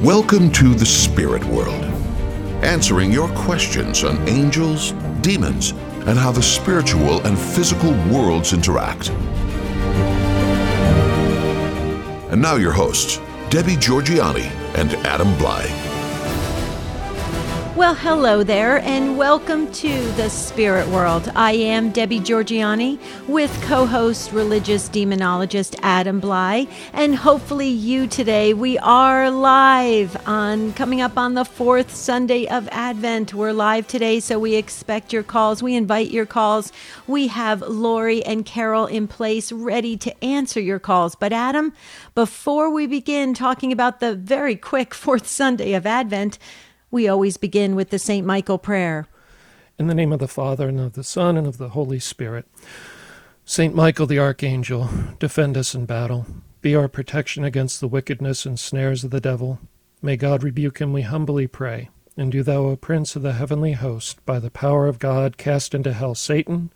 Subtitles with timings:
[0.00, 1.84] Welcome to the spirit world,
[2.62, 5.72] answering your questions on angels, demons,
[6.06, 9.08] and how the spiritual and physical worlds interact.
[12.30, 13.18] And now, your hosts,
[13.50, 14.44] Debbie Georgianni
[14.76, 15.91] and Adam Blai.
[17.74, 21.32] Well, hello there, and welcome to the spirit world.
[21.34, 28.52] I am Debbie Georgianni with co host, religious demonologist Adam Blai, and hopefully, you today.
[28.52, 33.32] We are live on coming up on the fourth Sunday of Advent.
[33.32, 35.62] We're live today, so we expect your calls.
[35.62, 36.72] We invite your calls.
[37.06, 41.14] We have Lori and Carol in place ready to answer your calls.
[41.14, 41.72] But, Adam,
[42.14, 46.38] before we begin talking about the very quick fourth Sunday of Advent,
[46.92, 48.24] we always begin with the St.
[48.24, 49.08] Michael prayer.
[49.78, 52.46] In the name of the Father, and of the Son, and of the Holy Spirit.
[53.46, 53.74] St.
[53.74, 56.26] Michael the Archangel, defend us in battle.
[56.60, 59.58] Be our protection against the wickedness and snares of the devil.
[60.02, 61.88] May God rebuke him, we humbly pray.
[62.14, 65.74] And do thou, O Prince of the heavenly host, by the power of God, cast
[65.74, 66.70] into hell Satan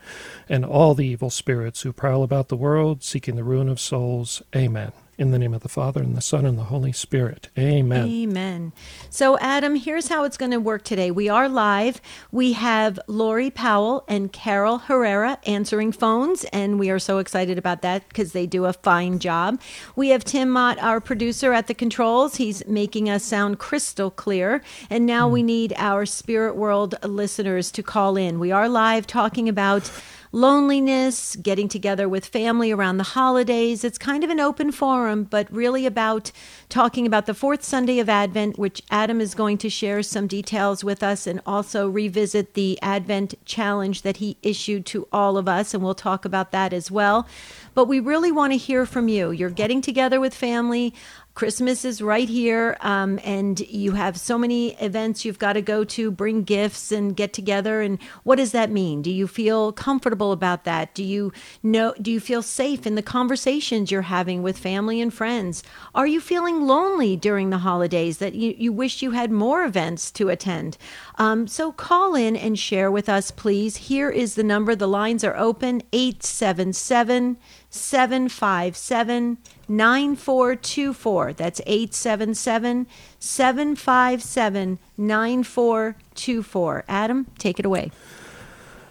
[0.48, 4.42] and all the evil spirits who prowl about the world, seeking the ruin of souls.
[4.56, 4.92] Amen.
[5.18, 7.48] In the name of the Father, and the Son, and the Holy Spirit.
[7.56, 8.06] Amen.
[8.06, 8.72] Amen.
[9.08, 11.10] So, Adam, here's how it's going to work today.
[11.10, 12.02] We are live.
[12.30, 17.80] We have Lori Powell and Carol Herrera answering phones, and we are so excited about
[17.80, 19.58] that because they do a fine job.
[19.94, 22.36] We have Tim Mott, our producer at the controls.
[22.36, 24.60] He's making us sound crystal clear.
[24.90, 25.32] And now mm.
[25.32, 28.38] we need our Spirit World listeners to call in.
[28.38, 29.90] We are live talking about
[30.32, 33.84] loneliness, getting together with family around the holidays.
[33.84, 36.32] It's kind of an open forum, but really about
[36.68, 40.82] talking about the fourth Sunday of Advent, which Adam is going to share some details
[40.82, 45.74] with us and also revisit the Advent challenge that he issued to all of us.
[45.74, 47.26] And we'll talk about that as well.
[47.74, 49.30] But we really want to hear from you.
[49.30, 50.94] You're getting together with family.
[51.36, 55.84] Christmas is right here, um, and you have so many events you've got to go
[55.84, 57.82] to, bring gifts and get together.
[57.82, 59.02] And what does that mean?
[59.02, 60.94] Do you feel comfortable about that?
[60.94, 61.92] Do you know?
[62.00, 65.62] Do you feel safe in the conversations you're having with family and friends?
[65.94, 70.10] Are you feeling lonely during the holidays that you, you wish you had more events
[70.12, 70.78] to attend?
[71.16, 73.76] Um, so call in and share with us, please.
[73.76, 74.74] Here is the number.
[74.74, 77.36] The lines are open 877
[77.76, 79.38] 757
[79.68, 81.32] 9424.
[81.32, 82.86] That's 877
[83.18, 86.84] 757 9424.
[86.88, 87.90] Adam, take it away.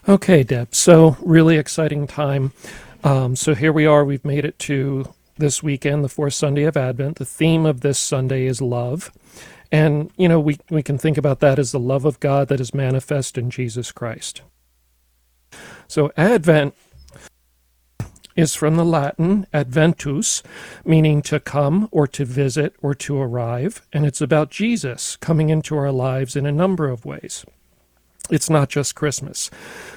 [0.07, 0.75] Okay, Deb.
[0.75, 2.51] So, really exciting time.
[3.03, 4.05] Um, so, here we are.
[4.05, 7.17] We've made it to this weekend, the fourth Sunday of Advent.
[7.17, 9.11] The theme of this Sunday is love.
[9.71, 12.59] And, you know, we, we can think about that as the love of God that
[12.59, 14.41] is manifest in Jesus Christ.
[15.87, 16.75] So, Advent
[18.35, 20.43] is from the Latin adventus,
[20.83, 25.77] meaning to come or to visit or to arrive, and it's about Jesus coming into
[25.77, 27.45] our lives in a number of ways.
[28.29, 29.49] It's not just Christmas.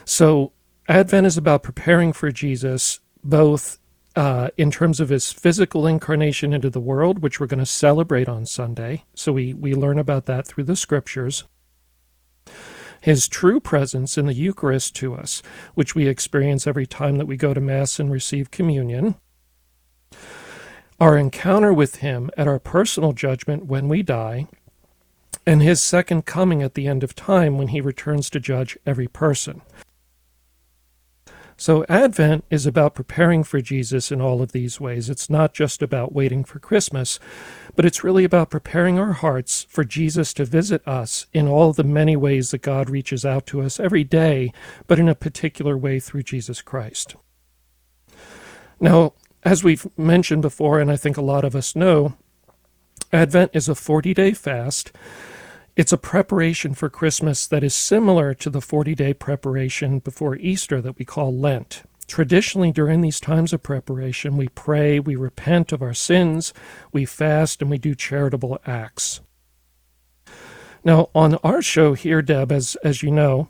[0.05, 0.53] So,
[0.89, 3.79] Advent is about preparing for Jesus, both
[4.17, 8.29] uh, in terms of his physical incarnation into the world, which we're going to celebrate
[8.29, 9.05] on Sunday.
[9.15, 11.45] So, we, we learn about that through the scriptures
[13.01, 15.43] his true presence in the Eucharist to us,
[15.75, 19.15] which we experience every time that we go to Mass and receive communion,
[21.01, 24.49] our encounter with him at our personal judgment when we die,
[25.47, 29.07] and his second coming at the end of time when he returns to judge every
[29.07, 29.63] person.
[31.61, 35.11] So, Advent is about preparing for Jesus in all of these ways.
[35.11, 37.19] It's not just about waiting for Christmas,
[37.75, 41.83] but it's really about preparing our hearts for Jesus to visit us in all the
[41.83, 44.53] many ways that God reaches out to us every day,
[44.87, 47.17] but in a particular way through Jesus Christ.
[48.79, 52.15] Now, as we've mentioned before, and I think a lot of us know,
[53.13, 54.93] Advent is a 40 day fast
[55.79, 60.81] it's a preparation for Christmas that is similar to the 40 day preparation before Easter
[60.83, 61.85] that we call Lent.
[62.09, 66.53] Traditionally, during these times of preparation, we pray, we repent of our sins,
[66.93, 69.21] we fast, and we do charitable acts.
[70.83, 73.49] Now, on our show here, Deb, as, as you know,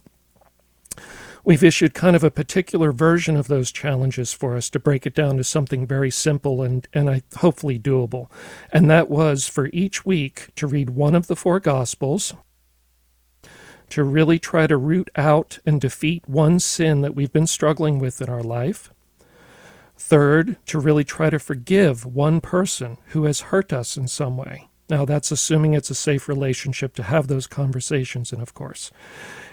[1.48, 5.14] We've issued kind of a particular version of those challenges for us to break it
[5.14, 8.30] down to something very simple and, and hopefully doable.
[8.70, 12.34] And that was for each week to read one of the four Gospels,
[13.88, 18.20] to really try to root out and defeat one sin that we've been struggling with
[18.20, 18.92] in our life.
[19.96, 24.68] Third, to really try to forgive one person who has hurt us in some way.
[24.90, 28.90] Now, that's assuming it's a safe relationship to have those conversations in, of course.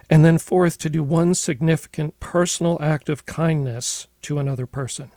[0.09, 5.11] And then, fourth, to do one significant personal act of kindness to another person.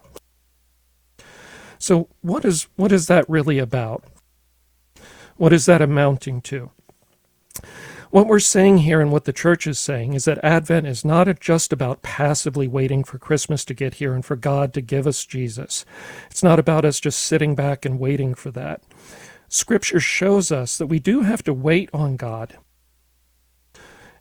[1.78, 4.04] So, what is, what is that really about?
[5.36, 6.70] What is that amounting to?
[8.10, 11.28] What we're saying here and what the church is saying is that Advent is not
[11.40, 15.26] just about passively waiting for Christmas to get here and for God to give us
[15.26, 15.84] Jesus.
[16.30, 18.82] It's not about us just sitting back and waiting for that.
[19.48, 22.56] Scripture shows us that we do have to wait on God.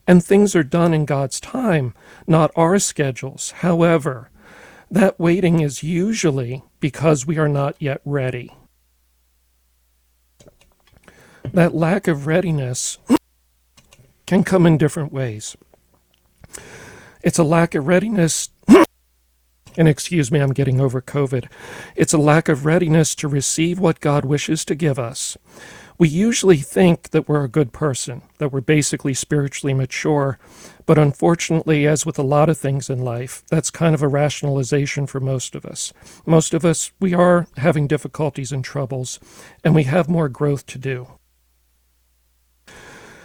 [0.08, 1.94] And things are done in God's time,
[2.26, 3.52] not our schedules.
[3.58, 4.30] However,
[4.90, 8.54] that waiting is usually because we are not yet ready.
[11.54, 12.98] That lack of readiness
[14.26, 15.58] can come in different ways.
[17.24, 18.50] It's a lack of readiness,
[19.78, 21.50] and excuse me, I'm getting over COVID.
[21.96, 25.38] It's a lack of readiness to receive what God wishes to give us.
[26.00, 30.38] We usually think that we're a good person, that we're basically spiritually mature,
[30.86, 35.08] but unfortunately, as with a lot of things in life, that's kind of a rationalization
[35.08, 35.94] for most of us.
[36.26, 39.20] Most of us, we are having difficulties and troubles,
[39.64, 41.08] and we have more growth to do.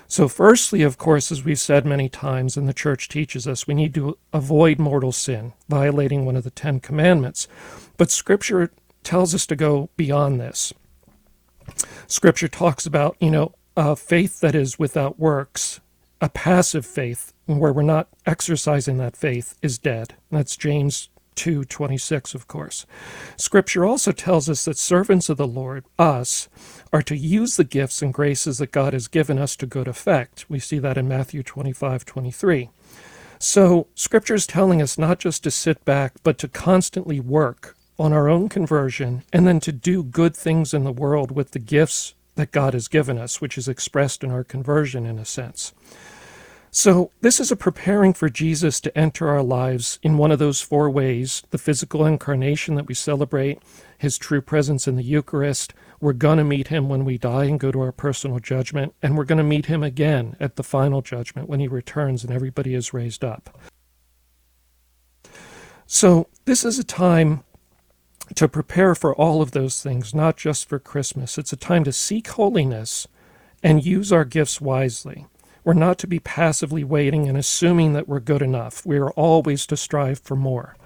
[0.08, 3.74] So, firstly, of course, as we've said many times, and the church teaches us, we
[3.74, 7.48] need to avoid mortal sin, violating one of the Ten Commandments.
[7.98, 8.72] But Scripture
[9.04, 10.72] tells us to go beyond this.
[12.06, 15.80] Scripture talks about, you know, a faith that is without works,
[16.20, 20.14] a passive faith, where we're not exercising that faith, is dead.
[20.30, 22.86] That's James 2:26 of course.
[23.36, 26.48] Scripture also tells us that servants of the Lord, us,
[26.92, 30.44] are to use the gifts and graces that God has given us to good effect.
[30.48, 32.70] We see that in Matthew 25:23.
[33.38, 38.12] So, scripture is telling us not just to sit back, but to constantly work on
[38.12, 42.14] our own conversion and then to do good things in the world with the gifts
[42.34, 45.72] that God has given us, which is expressed in our conversion in a sense.
[46.72, 50.60] So, this is a preparing for Jesus to enter our lives in one of those
[50.60, 53.60] four ways the physical incarnation that we celebrate,
[53.98, 55.72] his true presence in the Eucharist.
[56.00, 59.16] We're going to meet him when we die and go to our personal judgment, and
[59.16, 62.74] we're going to meet him again at the final judgment when he returns and everybody
[62.74, 63.60] is raised up.
[65.86, 67.44] So, this is a time
[68.36, 71.38] to prepare for all of those things, not just for Christmas.
[71.38, 73.06] It's a time to seek holiness
[73.62, 75.26] and use our gifts wisely.
[75.64, 78.84] We're not to be passively waiting and assuming that we're good enough.
[78.84, 80.76] We are always to strive for more.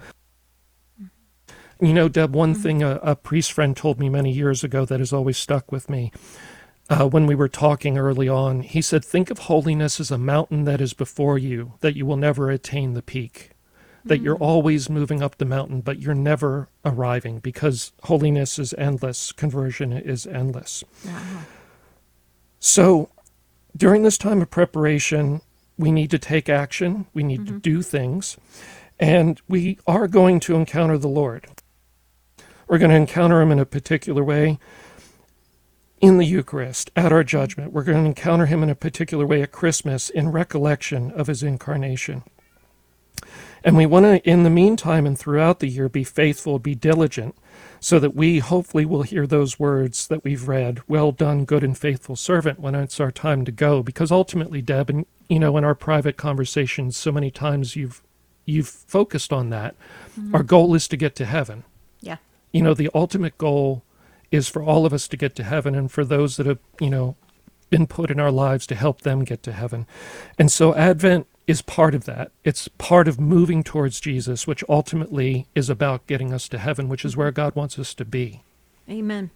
[1.79, 2.61] You know, Deb, one mm-hmm.
[2.61, 5.89] thing a, a, priest friend told me many years ago that has always stuck with
[5.89, 6.11] me
[6.89, 10.63] uh, when we were talking early on, he said, Think of holiness as a mountain
[10.65, 13.51] that is before you, that you will never attain the peak.
[14.07, 14.25] That mm-hmm.
[14.25, 19.93] you're always moving up the mountain, but you're never arriving because holiness is endless, conversion
[19.93, 20.83] is endless.
[21.05, 21.41] Wow.
[22.59, 23.09] So
[23.75, 25.41] during this time of preparation,
[25.77, 27.55] we need to take action, we need mm-hmm.
[27.55, 28.37] to do things,
[28.99, 31.47] and we are going to encounter the Lord.
[32.67, 34.59] We're going to encounter him in a particular way
[35.99, 37.73] in the Eucharist, at our judgment.
[37.73, 41.41] We're going to encounter him in a particular way at Christmas in recollection of his
[41.41, 42.23] incarnation.
[43.63, 47.35] And we want to, in the meantime and throughout the year, be faithful, be diligent,
[47.79, 51.77] so that we hopefully will hear those words that we've read well done good and
[51.77, 53.83] faithful servant when it's our time to go.
[53.83, 58.01] Because ultimately deb and you know in our private conversations so many times you've
[58.45, 59.75] you've focused on that
[60.17, 60.33] mm-hmm.
[60.33, 61.63] our goal is to get to heaven.
[62.01, 62.17] Yeah.
[62.51, 63.83] You know the ultimate goal
[64.31, 66.89] is for all of us to get to heaven and for those that have you
[66.89, 67.15] know
[67.69, 69.85] been put in our lives to help them get to heaven.
[70.39, 72.31] And so advent is part of that.
[72.43, 77.05] It's part of moving towards Jesus, which ultimately is about getting us to heaven, which
[77.05, 78.43] is where God wants us to be.
[78.89, 79.31] Amen.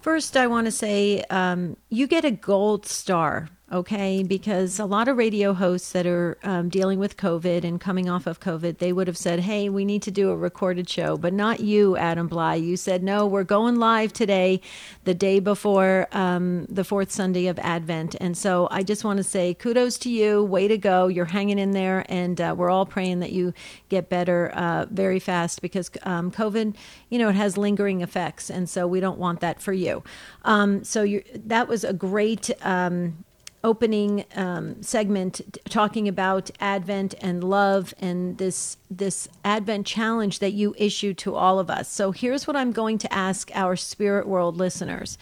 [0.00, 4.22] First, I want to say um, you get a gold star okay?
[4.22, 8.26] Because a lot of radio hosts that are um, dealing with COVID and coming off
[8.26, 11.32] of COVID, they would have said, hey, we need to do a recorded show, but
[11.32, 12.60] not you, Adam Blai.
[12.62, 14.60] You said, no, we're going live today,
[15.04, 18.16] the day before um, the fourth Sunday of Advent.
[18.20, 20.42] And so I just want to say kudos to you.
[20.42, 21.06] Way to go.
[21.06, 23.54] You're hanging in there, and uh, we're all praying that you
[23.88, 26.74] get better uh, very fast because um, COVID,
[27.08, 28.50] you know, it has lingering effects.
[28.50, 30.02] And so we don't want that for you.
[30.44, 33.24] Um, so that was a great um,
[33.62, 40.74] opening um, segment talking about Advent and love and this this Advent challenge that you
[40.78, 41.90] issued to all of us.
[41.90, 45.18] So here's what I'm going to ask our Spirit World listeners.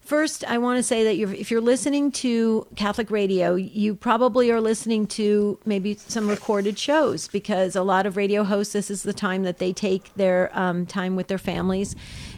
[0.00, 4.50] First, I want to say that you're, if you're listening to Catholic radio, you probably
[4.50, 9.04] are listening to maybe some recorded shows because a lot of radio hosts, this is
[9.04, 11.94] the time that they take their um, time with their families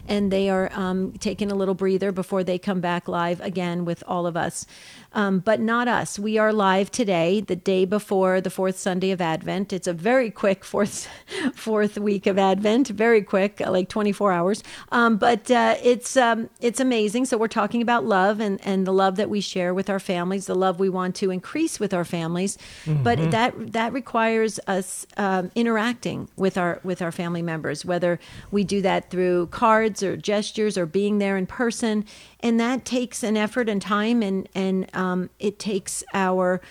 [0.07, 4.03] and they are um, taking a little breather before they come back live again with
[4.07, 4.67] all of us.
[5.15, 6.17] Um, but not us.
[6.17, 9.71] We are live today, the day before the fourth Sunday of Advent.
[9.71, 11.07] It's a very quick fourth
[11.53, 14.63] fourth week of Advent, very quick, like 24 hours.
[14.91, 17.25] Um, but uh, it's um, it's amazing.
[17.25, 20.47] So we're talking about love and and the love that we share with our families,
[20.47, 22.57] the love we want to increase with our families.
[22.85, 23.03] Mm-hmm.
[23.03, 28.63] But that that requires us um, interacting with our with our family members, whether we
[28.63, 32.05] do that through cards or gestures or being there in person
[32.43, 36.61] and that takes an effort and time and and um, it takes our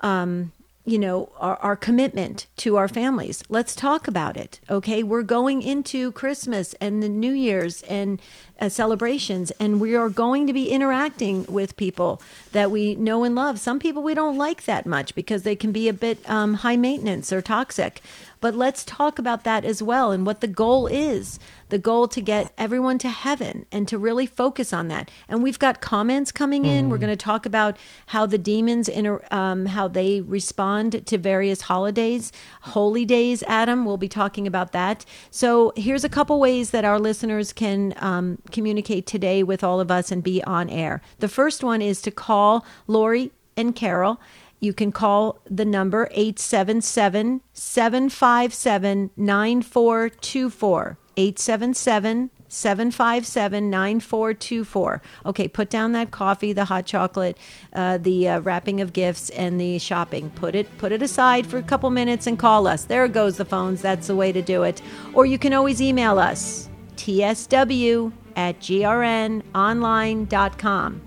[0.00, 0.52] um,
[0.84, 3.42] you know our, our, commitment to our families.
[3.48, 5.02] Let's talk about it okay?
[5.02, 8.20] We're going into christmas and the new year's and
[8.60, 12.20] uh, celebrations and we are going to be interacting with people
[12.52, 13.58] that we know and love.
[13.58, 16.76] Some people we don't like that much because they can be a bit um, high
[16.76, 18.00] maintenance or toxic
[18.40, 21.38] but let's talk about that as well and what the goal is
[21.68, 25.10] the goal to get everyone to heaven and to really focus on that.
[25.28, 26.86] And we've got comments coming in.
[26.86, 26.90] Mm.
[26.90, 27.76] We're going to talk about
[28.06, 32.30] how the demons inter, um, how they respond to various holidays,
[32.62, 33.42] holy days.
[33.44, 35.04] Adam, we'll be talking about that.
[35.30, 39.90] So here's a couple ways that our listeners can um, communicate today with all of
[39.90, 41.02] us and be on air.
[41.18, 44.20] The first one is to call Lori and Carol
[44.66, 50.98] you can call the number 877 757 9424.
[51.16, 55.02] 877 757 9424.
[55.24, 57.38] Okay, put down that coffee, the hot chocolate,
[57.72, 60.30] uh, the uh, wrapping of gifts, and the shopping.
[60.30, 62.84] Put it put it aside for a couple minutes and call us.
[62.84, 63.82] There goes the phones.
[63.82, 64.82] That's the way to do it.
[65.14, 71.05] Or you can always email us tsw at grnonline.com.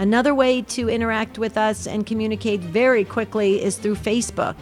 [0.00, 4.56] Another way to interact with us and communicate very quickly is through Facebook.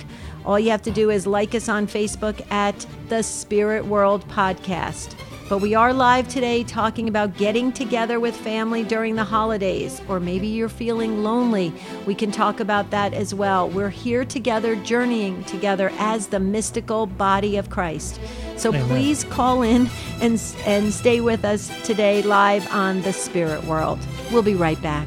[0.45, 5.15] All you have to do is like us on Facebook at the Spirit World Podcast.
[5.49, 10.19] But we are live today talking about getting together with family during the holidays, or
[10.19, 11.73] maybe you're feeling lonely.
[12.05, 13.69] We can talk about that as well.
[13.69, 18.21] We're here together, journeying together as the mystical body of Christ.
[18.57, 18.89] So Amen.
[18.89, 19.89] please call in
[20.21, 24.01] and, and stay with us today live on the Spirit World.
[24.33, 25.07] We'll be right back.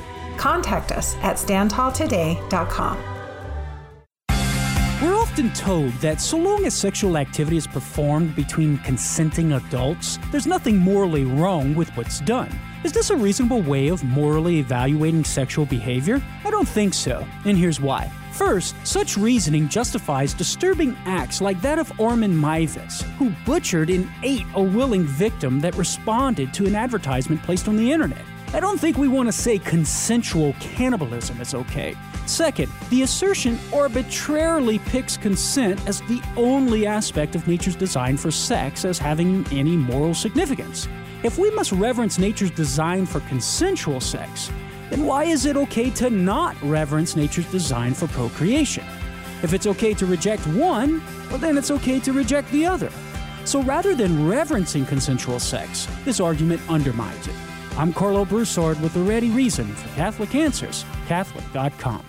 [0.37, 2.97] contact us at standtalltoday.com.
[5.01, 10.45] We're often told that so long as sexual activity is performed between consenting adults, there's
[10.45, 12.51] nothing morally wrong with what's done.
[12.83, 16.21] Is this a reasonable way of morally evaluating sexual behavior?
[16.45, 18.11] I don't think so, and here's why.
[18.31, 24.45] First, such reasoning justifies disturbing acts like that of Armin Meiwes, who butchered and ate
[24.53, 28.23] a willing victim that responded to an advertisement placed on the internet.
[28.53, 31.95] I don't think we want to say consensual cannibalism is okay.
[32.25, 38.83] Second, the assertion arbitrarily picks consent as the only aspect of nature's design for sex
[38.83, 40.89] as having any moral significance.
[41.23, 44.51] If we must reverence nature's design for consensual sex,
[44.89, 48.83] then why is it okay to not reverence nature's design for procreation?
[49.43, 52.91] If it's okay to reject one, well, then it's okay to reject the other.
[53.45, 57.35] So rather than reverencing consensual sex, this argument undermines it.
[57.77, 62.05] I'm Karlo Broussard with the ready reason for Catholic Answers, Catholic.com.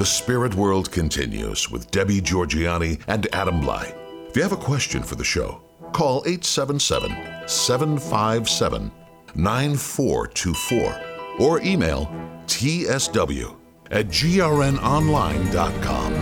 [0.00, 3.94] The Spirit World continues with Debbie Georgianni and Adam Blai.
[4.30, 5.60] If you have a question for the show,
[5.92, 8.92] call 877 757
[9.34, 11.00] 9424
[11.38, 12.06] or email
[12.46, 13.56] tsw
[13.90, 16.12] at grnonline.com.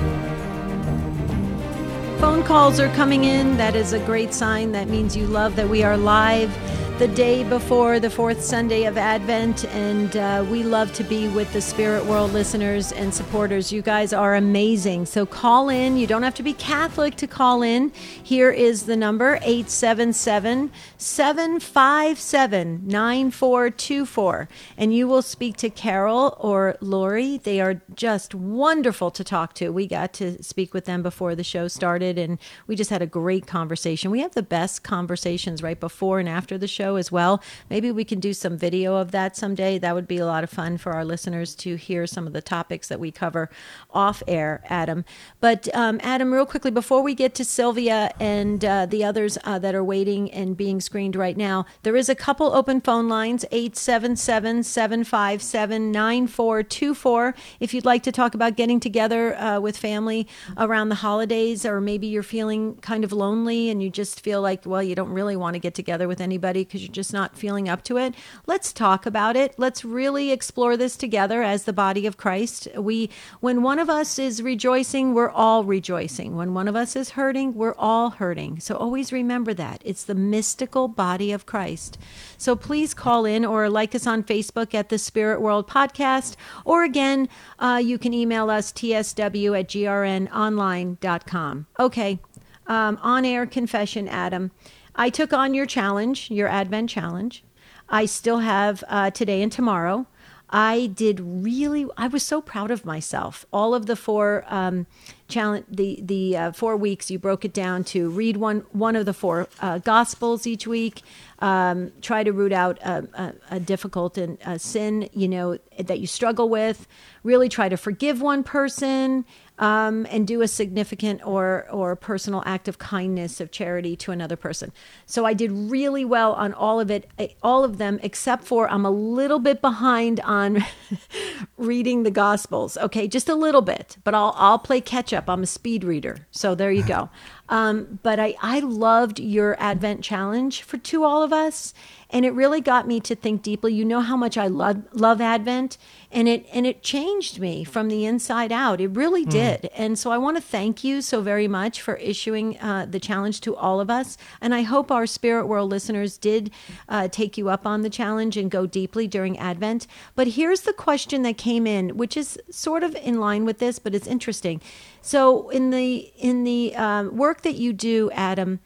[2.19, 3.57] Phone calls are coming in.
[3.57, 4.73] That is a great sign.
[4.73, 6.51] That means you love that we are live
[6.99, 11.53] the day before the fourth Sunday of Advent, and uh, we love to be with
[11.53, 13.71] the Spirit World listeners and supporters.
[13.71, 15.07] You guys are amazing.
[15.07, 15.97] So call in.
[15.97, 17.93] You don't have to be Catholic to call in.
[18.21, 27.39] Here is the number 877 757 9424, and you will speak to Carol or Lori.
[27.39, 29.71] They are just wonderful to talk to.
[29.71, 33.07] We got to speak with them before the show started, and we just had a
[33.07, 34.11] great conversation.
[34.11, 37.43] We have the best conversations right before and after the show show as well.
[37.69, 39.79] Maybe we can do some video of that someday.
[39.79, 42.41] That would be a lot of fun for our listeners to hear some of the
[42.41, 43.51] topics that we cover
[43.91, 45.05] off air, Adam.
[45.41, 49.59] But um, Adam, real quickly before we get to Sylvia and uh, the others uh,
[49.59, 53.45] that are waiting and being screened right now, there is a couple open phone lines
[53.51, 57.35] 877 757 9424.
[57.61, 60.27] If you'd like to talk about getting together uh, with family
[60.57, 64.65] around the holidays, or maybe you're feeling kind of lonely and you just feel like,
[64.65, 67.37] well, you don't really want to get together with anybody because because you're just not
[67.37, 68.15] feeling up to it.
[68.47, 69.55] Let's talk about it.
[69.59, 72.69] Let's really explore this together as the body of Christ.
[72.77, 76.37] We when one of us is rejoicing, we're all rejoicing.
[76.37, 78.61] When one of us is hurting, we're all hurting.
[78.61, 79.83] So always remember that.
[79.85, 81.99] It's the mystical body of Christ.
[82.37, 86.37] So please call in or like us on Facebook at the Spirit World Podcast.
[86.65, 91.67] Or again, uh, you can email us tsw at grnonline.com.
[91.81, 92.21] Okay,
[92.67, 94.51] um, on air confession, Adam.
[94.99, 97.45] I took on your challenge, your Advent challenge.
[97.89, 100.07] I still have uh, today and tomorrow.
[100.51, 101.87] I did really.
[101.97, 103.47] I was so proud of myself.
[103.53, 104.87] All of the four um,
[105.29, 109.05] challenge, the the uh, four weeks, you broke it down to read one one of
[109.05, 111.03] the four uh, gospels each week.
[111.41, 116.01] Um, try to root out a, a, a difficult and a sin, you know, that
[116.01, 116.89] you struggle with.
[117.23, 119.27] Really try to forgive one person
[119.59, 124.37] um, and do a significant or or personal act of kindness of charity to another
[124.37, 124.73] person.
[125.07, 128.71] So I did really well on all of it, eh, all of them, except for
[128.71, 130.65] I'm a little bit behind on
[131.57, 132.77] reading the Gospels.
[132.77, 135.29] Okay, just a little bit, but I'll I'll play catch up.
[135.29, 137.11] I'm a speed reader, so there you go.
[137.51, 141.73] Um, but I I loved your Advent challenge for to all of us
[142.11, 143.75] and it really got me to think deeply.
[143.75, 145.77] You know how much i love love advent?
[146.11, 148.81] And it and it changed me from the inside out.
[148.81, 149.31] It really mm.
[149.31, 149.71] did.
[149.77, 153.41] And so i want to thank you so very much for issuing uh, the challenge
[153.43, 154.17] to all of us.
[154.41, 156.51] And i hope our spirit world listeners did
[156.89, 159.87] uh, take you up on the challenge and go deeply during advent.
[160.15, 163.79] But here's the question that came in which is sort of in line with this
[163.79, 164.63] but it's interesting.
[165.03, 168.61] So in the in the uh, work that you do adam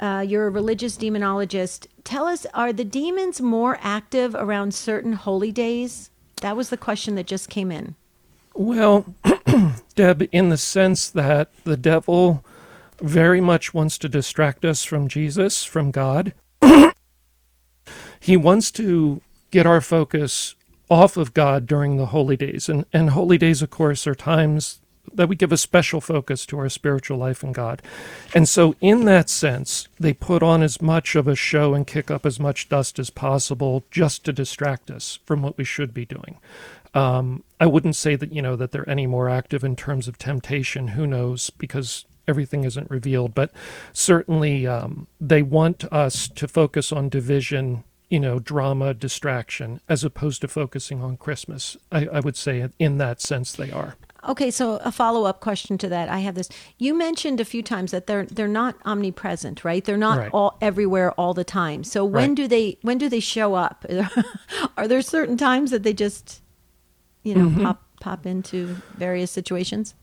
[0.00, 1.86] uh, you're a religious demonologist.
[2.04, 6.10] Tell us, are the demons more active around certain holy days?
[6.42, 7.94] That was the question that just came in.
[8.54, 9.14] Well,
[9.94, 12.44] Deb, in the sense that the devil
[13.00, 16.32] very much wants to distract us from Jesus, from God.
[18.20, 20.54] he wants to get our focus
[20.88, 22.68] off of God during the holy days.
[22.68, 24.80] And, and holy days, of course, are times
[25.16, 27.82] that we give a special focus to our spiritual life in God.
[28.34, 32.10] And so, in that sense, they put on as much of a show and kick
[32.10, 36.06] up as much dust as possible just to distract us from what we should be
[36.06, 36.38] doing.
[36.94, 40.16] Um, I wouldn't say that, you know, that they're any more active in terms of
[40.16, 40.88] temptation.
[40.88, 41.50] Who knows?
[41.50, 43.34] Because everything isn't revealed.
[43.34, 43.52] But
[43.92, 50.40] certainly, um, they want us to focus on division you know, drama, distraction, as opposed
[50.40, 51.76] to focusing on Christmas.
[51.90, 53.96] I, I, would say in that sense they are.
[54.28, 56.08] Okay, so a follow up question to that.
[56.08, 56.48] I have this.
[56.78, 59.84] You mentioned a few times that they're they're not omnipresent, right?
[59.84, 60.30] They're not right.
[60.32, 61.84] all everywhere all the time.
[61.84, 62.36] So when right.
[62.36, 63.84] do they when do they show up?
[64.76, 66.42] Are there certain times that they just
[67.22, 67.64] you know mm-hmm.
[67.64, 69.94] pop pop into various situations?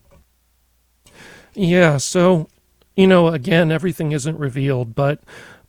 [1.54, 2.48] Yeah, so
[2.96, 5.22] you know, again, everything isn't revealed, but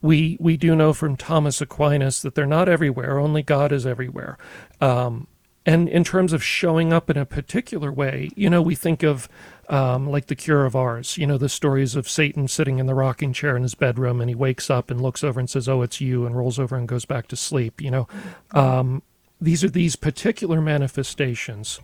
[0.02, 3.18] we we do know from Thomas Aquinas that they're not everywhere.
[3.18, 4.36] Only God is everywhere.
[4.80, 5.26] Um,
[5.66, 9.28] and in terms of showing up in a particular way, you know, we think of
[9.68, 12.94] um, like the Cure of Ars, you know, the stories of Satan sitting in the
[12.94, 15.80] rocking chair in his bedroom and he wakes up and looks over and says, Oh,
[15.80, 18.06] it's you, and rolls over and goes back to sleep, you know.
[18.50, 19.02] Um,
[19.40, 21.80] these are these particular manifestations.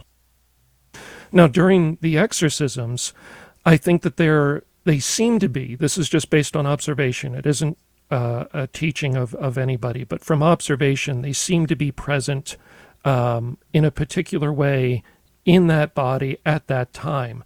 [1.32, 3.14] Now, during the exorcisms,
[3.64, 7.46] I think that they're, they seem to be, this is just based on observation, it
[7.46, 7.78] isn't
[8.10, 12.56] uh, a teaching of, of anybody, but from observation, they seem to be present
[13.04, 15.02] um, in a particular way
[15.44, 17.42] in that body at that time.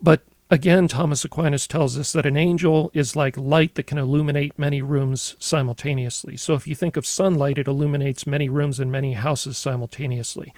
[0.00, 4.58] But again, Thomas Aquinas tells us that an angel is like light that can illuminate
[4.58, 6.36] many rooms simultaneously.
[6.36, 10.52] So if you think of sunlight, it illuminates many rooms and many houses simultaneously.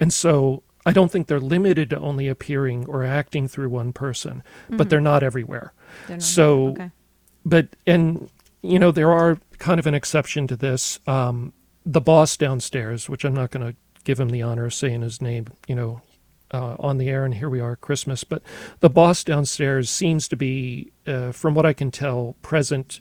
[0.00, 4.42] And so I don't think they're limited to only appearing or acting through one person,
[4.64, 4.76] mm-hmm.
[4.76, 5.72] but they're not everywhere.
[6.06, 6.90] They're not so, okay.
[7.44, 8.30] but and
[8.62, 11.00] you know there are kind of an exception to this.
[11.06, 11.52] Um,
[11.86, 15.22] the boss downstairs, which I'm not going to give him the honor of saying his
[15.22, 16.02] name, you know,
[16.52, 18.24] uh, on the air, and here we are, Christmas.
[18.24, 18.42] But
[18.80, 23.00] the boss downstairs seems to be, uh, from what I can tell, present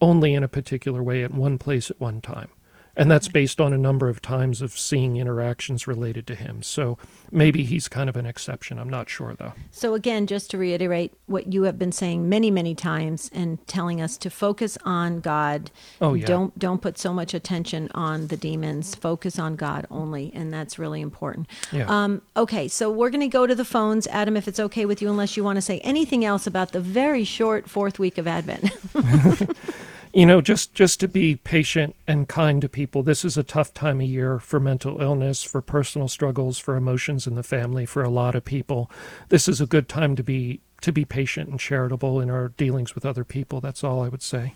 [0.00, 2.48] only in a particular way at one place at one time
[2.96, 6.62] and that's based on a number of times of seeing interactions related to him.
[6.62, 6.96] So
[7.30, 8.78] maybe he's kind of an exception.
[8.78, 9.52] I'm not sure though.
[9.70, 14.00] So again, just to reiterate what you have been saying many, many times and telling
[14.00, 15.70] us to focus on God.
[16.00, 16.26] Oh yeah.
[16.26, 18.94] Don't don't put so much attention on the demons.
[18.94, 21.48] Focus on God only, and that's really important.
[21.72, 21.86] Yeah.
[21.88, 25.02] Um, okay, so we're going to go to the phones, Adam, if it's okay with
[25.02, 28.26] you, unless you want to say anything else about the very short fourth week of
[28.26, 28.70] Advent.
[30.16, 33.74] you know just just to be patient and kind to people this is a tough
[33.74, 38.02] time of year for mental illness for personal struggles for emotions in the family for
[38.02, 38.90] a lot of people.
[39.28, 42.94] This is a good time to be to be patient and charitable in our dealings
[42.94, 44.54] with other people that's all i would say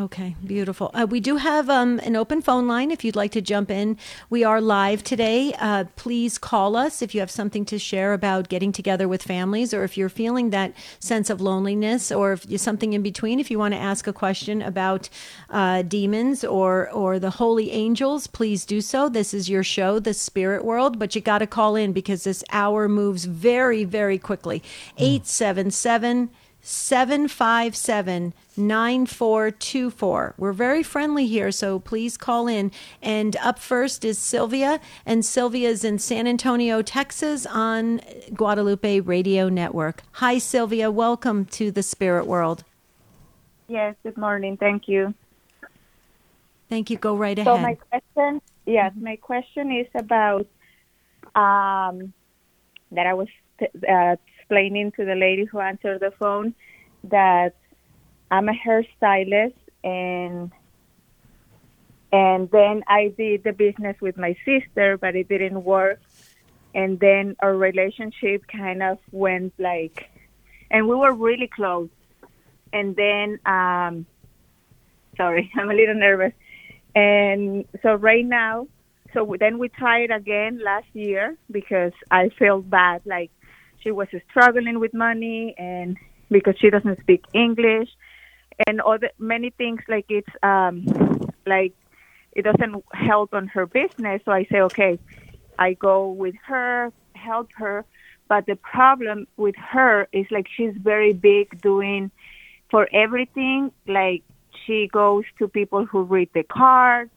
[0.00, 0.90] Okay, beautiful.
[0.94, 3.98] Uh, we do have um, an open phone line if you'd like to jump in.
[4.30, 5.52] We are live today.
[5.58, 9.74] Uh, please call us if you have something to share about getting together with families
[9.74, 13.38] or if you're feeling that sense of loneliness or if you're something in between.
[13.38, 15.10] If you want to ask a question about
[15.50, 19.10] uh, demons or, or the holy angels, please do so.
[19.10, 22.42] This is your show, The Spirit World, but you got to call in because this
[22.50, 24.62] hour moves very, very quickly.
[24.96, 26.30] 877
[26.62, 30.34] 757 9424.
[30.38, 32.70] We're very friendly here, so please call in.
[33.02, 38.00] And up first is Sylvia, and Sylvia is in San Antonio, Texas on
[38.32, 40.04] Guadalupe Radio Network.
[40.12, 40.90] Hi, Sylvia.
[40.90, 42.62] Welcome to the Spirit World.
[43.66, 44.56] Yes, good morning.
[44.56, 45.14] Thank you.
[46.68, 46.96] Thank you.
[46.96, 47.56] Go right ahead.
[47.56, 50.46] So, my question, yes, my question is about
[51.34, 52.12] um,
[52.92, 53.28] that I was
[53.88, 56.54] uh, explaining to the lady who answered the phone
[57.04, 57.54] that
[58.30, 60.50] I'm a hairstylist and
[62.12, 65.98] and then I did the business with my sister, but it didn't work.
[66.74, 70.10] And then our relationship kind of went like,
[70.70, 71.88] and we were really close.
[72.70, 74.04] And then, um,
[75.16, 76.34] sorry, I'm a little nervous.
[76.94, 78.66] And so right now,
[79.14, 83.30] so then we tried again last year because I felt bad, like
[83.82, 85.96] she was struggling with money and
[86.30, 87.88] because she doesn't speak English
[88.66, 90.86] and other many things like it's um
[91.46, 91.74] like
[92.32, 94.22] it doesn't help on her business.
[94.24, 94.98] So I say okay
[95.58, 97.84] I go with her help her.
[98.28, 102.10] But the problem with her is like she's very big doing
[102.70, 103.72] for everything.
[103.86, 104.22] Like
[104.66, 107.10] she goes to people who read the cards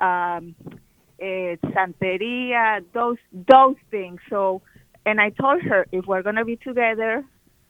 [0.00, 0.54] um
[1.18, 4.20] it's santeria those those things.
[4.28, 4.62] So
[5.04, 7.24] and I told her, if we're going to be together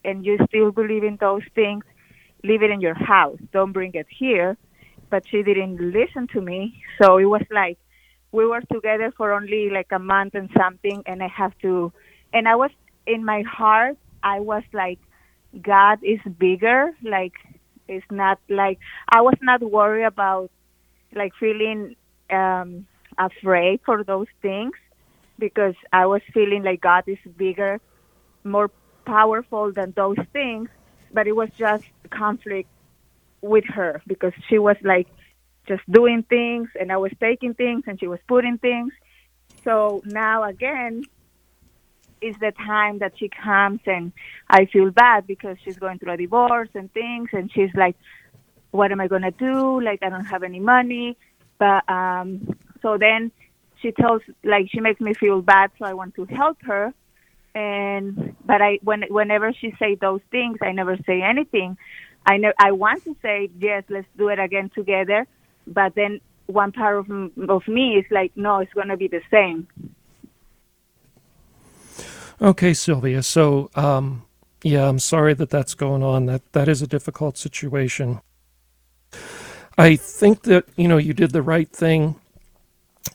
[0.05, 1.85] and you still believe in those things,
[2.45, 3.39] leave it in your house.
[3.53, 4.57] Don't bring it here.
[5.11, 6.83] But she didn't listen to me.
[7.01, 7.79] So it was like
[8.33, 11.03] we were together for only like a month and something.
[11.07, 11.93] And I have to,
[12.33, 12.71] and I was
[13.07, 14.99] in my heart, I was like,
[15.61, 16.93] God is bigger.
[17.03, 17.35] Like,
[17.89, 20.51] it's not like, I was not worried about
[21.15, 21.95] like feeling
[22.31, 22.87] um,
[23.19, 24.73] afraid for those things
[25.43, 27.81] because I was feeling like God is bigger,
[28.45, 28.71] more
[29.05, 30.69] powerful than those things,
[31.13, 31.83] but it was just
[32.15, 32.71] conflict
[33.43, 35.09] with her because she was like
[35.67, 38.93] just doing things and I was taking things and she was putting things.
[39.65, 41.09] So now again
[42.21, 44.13] is the time that she comes and
[44.49, 47.97] I feel bad because she's going through a divorce and things and she's like,
[48.71, 49.81] What am I gonna do?
[49.81, 51.19] Like I don't have any money.
[51.59, 52.47] But um
[52.81, 53.33] so then
[53.83, 56.95] she tells like she makes me feel bad, so I want to help her.
[57.55, 61.77] And but I when whenever she say those things, I never say anything.
[62.25, 65.27] I know I want to say yes, let's do it again together,
[65.67, 67.11] but then one part of,
[67.49, 69.67] of me is like, no, it's going to be the same.
[72.41, 73.23] Okay, Sylvia.
[73.23, 74.25] So, um,
[74.63, 76.27] yeah, I'm sorry that that's going on.
[76.27, 78.21] That that is a difficult situation.
[79.77, 82.17] I think that you know you did the right thing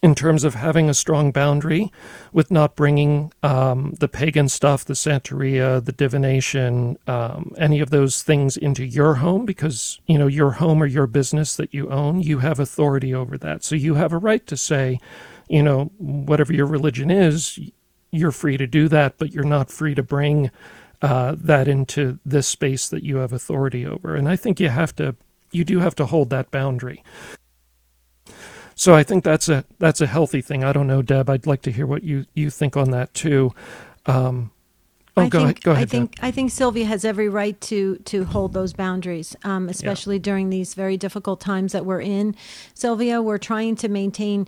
[0.04, 1.92] in terms of having a strong boundary
[2.32, 8.22] with not bringing um, the pagan stuff, the Santeria, the divination, um, any of those
[8.22, 12.22] things into your home because, you know, your home or your business that you own,
[12.22, 13.64] you have authority over that.
[13.64, 15.00] So you have a right to say,
[15.48, 17.60] you know, whatever your religion is,
[18.12, 20.52] you're free to do that, but you're not free to bring
[21.02, 24.16] uh, that into this space that you have authority over.
[24.16, 25.16] And I think you have to,
[25.52, 27.04] you do have to hold that boundary.
[28.78, 30.64] So I think that's a that's a healthy thing.
[30.66, 31.30] I don't know, Deb.
[31.32, 33.54] I'd like to hear what you you think on that too.
[34.08, 34.52] Um,
[35.18, 35.64] oh, I go think, ahead.
[35.64, 35.82] Go ahead.
[35.84, 35.92] I Deb.
[35.92, 40.52] think I think Sylvia has every right to to hold those boundaries, um, especially during
[40.52, 42.36] these very difficult times that we're in.
[42.76, 44.48] Sylvia, we're trying to maintain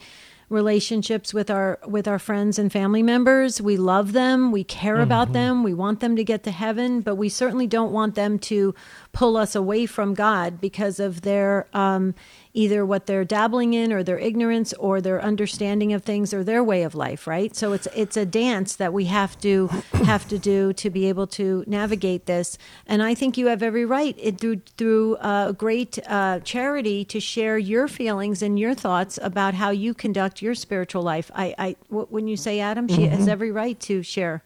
[0.49, 3.61] relationships with our with our friends and family members.
[3.61, 5.03] We love them, we care Mm-hmm.
[5.03, 8.39] about them, we want them to get to heaven, but we certainly don't want them
[8.39, 8.75] to
[9.13, 12.15] pull us away from God because of their um,
[12.53, 16.63] either what they're dabbling in or their ignorance or their understanding of things or their
[16.63, 17.55] way of life, right?
[17.55, 21.27] So it's it's a dance that we have to have to do to be able
[21.27, 22.57] to navigate this.
[22.87, 27.19] And I think you have every right it, through through uh, great uh, charity to
[27.19, 31.29] share your feelings and your thoughts about how you conduct your spiritual life.
[31.35, 34.43] I, I when you say Adam, she has every right to share.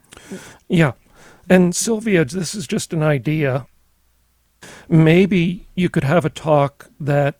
[0.68, 0.92] Yeah.
[1.48, 3.66] And Sylvia, this is just an idea.
[4.88, 7.36] Maybe you could have a talk that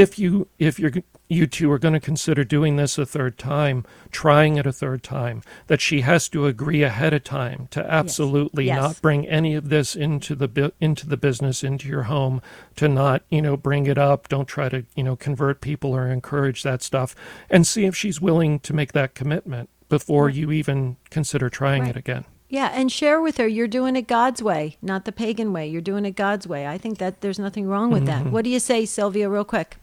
[0.00, 0.92] if you if you're
[1.28, 5.02] you two are going to consider doing this a third time, trying it a third
[5.02, 8.78] time, that she has to agree ahead of time to absolutely Yes.
[8.78, 12.42] not bring any of this into the into the business, into your home,
[12.76, 14.28] to not you know bring it up.
[14.28, 17.14] Don't try to you know convert people or encourage that stuff,
[17.48, 21.90] and see if she's willing to make that commitment before you even consider trying Right.
[21.90, 22.24] it again.
[22.48, 25.66] Yeah, and share with her you're doing it God's way, not the pagan way.
[25.66, 26.66] You're doing it God's way.
[26.66, 28.24] I think that there's nothing wrong with that.
[28.24, 28.30] Mm-hmm.
[28.32, 29.78] What do you say, Sylvia, real quick?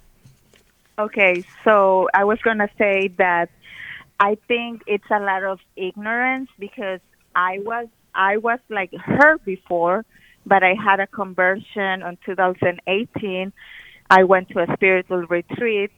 [0.99, 3.49] Okay, so I was going to say that
[4.19, 6.99] I think it's a lot of ignorance because
[7.33, 10.03] I was I was like her before,
[10.45, 13.53] but I had a conversion in 2018.
[14.09, 15.91] I went to a spiritual retreat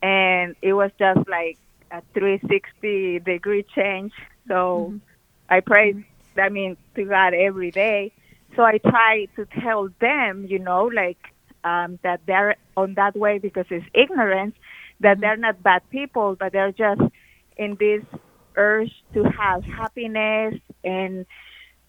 [0.00, 1.58] and it was just like
[1.90, 4.12] a 360 degree change.
[4.46, 4.98] So mm-hmm.
[5.48, 6.40] I pray mm-hmm.
[6.40, 8.12] I mean to God every day.
[8.54, 11.18] So I try to tell them, you know, like
[11.66, 14.54] um, that they're on that way because it's ignorance,
[15.00, 17.02] that they're not bad people, but they're just
[17.56, 18.04] in this
[18.54, 21.26] urge to have happiness and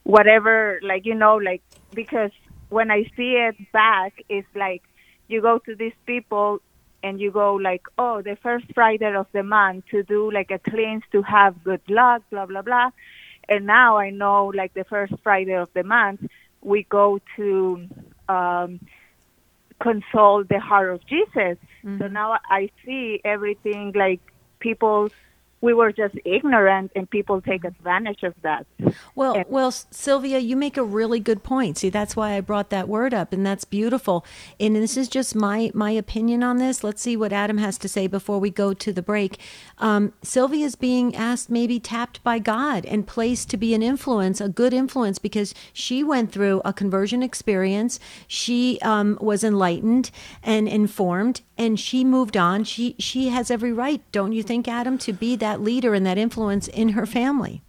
[0.03, 1.61] whatever, like, you know, like,
[1.93, 2.31] because
[2.69, 4.81] when I see it back, it's like
[5.27, 6.59] you go to these people
[7.03, 10.57] and you go like, oh, the first Friday of the month to do like a
[10.57, 12.89] cleanse to have good luck, blah, blah, blah.
[13.47, 16.25] And now I know like the first Friday of the month,
[16.61, 17.87] we go to
[18.27, 18.79] um,
[19.81, 21.57] console the heart of Jesus.
[21.83, 22.13] So mm-hmm.
[22.13, 24.19] now I see everything like
[24.59, 25.09] people,
[25.61, 28.65] we were just ignorant and people take advantage of that.
[29.15, 31.77] Well, And- well, Sylvia, you make a really good point.
[31.77, 34.23] See, that's why I brought that word up, and that's beautiful.
[34.59, 36.83] And this is just my my opinion on this.
[36.83, 39.39] Let's see what Adam has to say before we go to the break.
[39.79, 44.39] Um, Sylvia is being asked, maybe tapped by God and placed to be an influence,
[44.39, 47.99] a good influence, because she went through a conversion experience.
[48.27, 50.11] She um, was enlightened
[50.43, 52.63] and informed, and she moved on.
[52.63, 56.17] She she has every right, don't you think, Adam, to be that leader and that
[56.17, 57.61] influence in her family.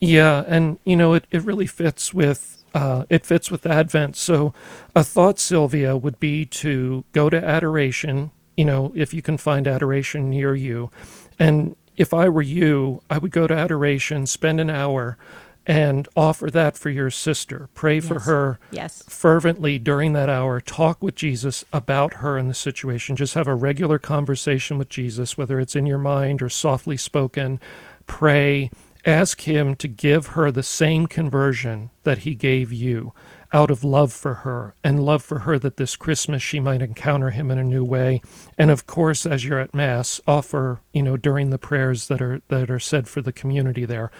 [0.00, 4.16] Yeah, and you know it, it really fits with uh, it fits with Advent.
[4.16, 4.54] So
[4.94, 8.30] a thought, Sylvia, would be to go to adoration.
[8.56, 10.90] You know, if you can find adoration near you,
[11.38, 15.18] and if I were you, I would go to adoration, spend an hour,
[15.66, 17.68] and offer that for your sister.
[17.74, 18.24] Pray for Yes.
[18.26, 19.02] her Yes.
[19.08, 20.60] fervently during that hour.
[20.60, 23.14] Talk with Jesus about her and the situation.
[23.16, 27.60] Just have a regular conversation with Jesus, whether it's in your mind or softly spoken.
[28.06, 28.70] Pray.
[29.06, 33.12] Ask Him to give her the same conversion that He gave you
[33.52, 37.30] out of love for her and love for her that this Christmas she might encounter
[37.30, 38.20] Him in a new way.
[38.58, 42.42] And of course, as you're at Mass, offer, you know, during the prayers that are
[42.48, 44.10] that are said for the community there,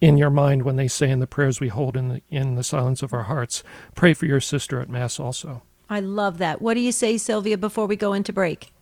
[0.00, 2.64] in your mind when they say in the prayers we hold in the in the
[2.64, 3.62] silence of our hearts,
[3.94, 5.62] pray for your sister at Mass also.
[5.88, 6.62] I love that.
[6.62, 8.72] What do you say, Sylvia, before we go into break?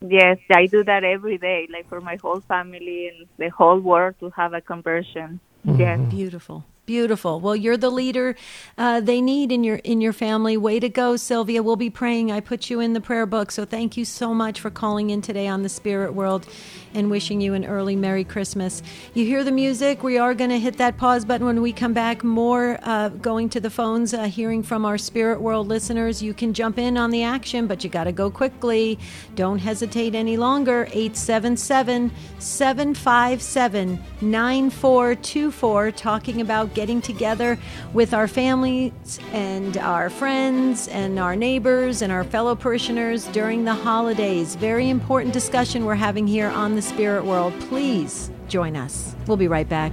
[0.00, 4.14] Yes, I do that every day, like for my whole family and the whole world
[4.20, 5.40] to have a conversion.
[5.64, 6.00] Yes.
[6.08, 6.64] Beautiful.
[6.86, 7.40] Beautiful.
[7.40, 8.34] Well, you're the leader
[8.78, 10.56] uh, they need in your in your family.
[10.56, 11.62] Way to go, Sylvia.
[11.62, 12.32] We'll be praying.
[12.32, 13.50] I put you in the prayer book.
[13.50, 16.46] So thank you so much for calling in today on the Spirit World
[16.94, 18.82] and wishing you an early Merry Christmas.
[19.14, 20.02] You hear the music.
[20.02, 22.24] We are going to hit that pause button when we come back.
[22.24, 26.22] More uh, going to the phones, uh, hearing from our Spirit World listeners.
[26.22, 28.98] You can jump in on the action, but you got to go quickly.
[29.34, 30.84] Don't hesitate any longer.
[30.92, 37.58] 877 757 9424, talking about getting together
[37.92, 43.74] with our families and our friends and our neighbors and our fellow parishioners during the
[43.74, 44.54] holidays.
[44.54, 47.52] Very important discussion we're having here on the Spirit World.
[47.62, 49.16] Please join us.
[49.26, 49.92] We'll be right back.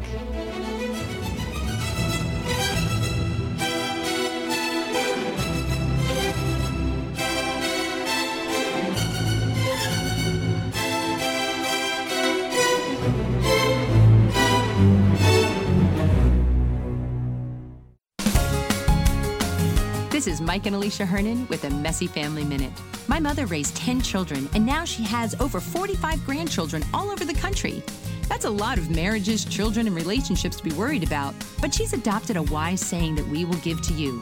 [20.56, 22.72] Mike and Alicia Hernon with a Messy Family Minute.
[23.10, 27.34] My mother raised 10 children, and now she has over 45 grandchildren all over the
[27.34, 27.84] country.
[28.30, 32.38] That's a lot of marriages, children, and relationships to be worried about, but she's adopted
[32.38, 34.22] a wise saying that we will give to you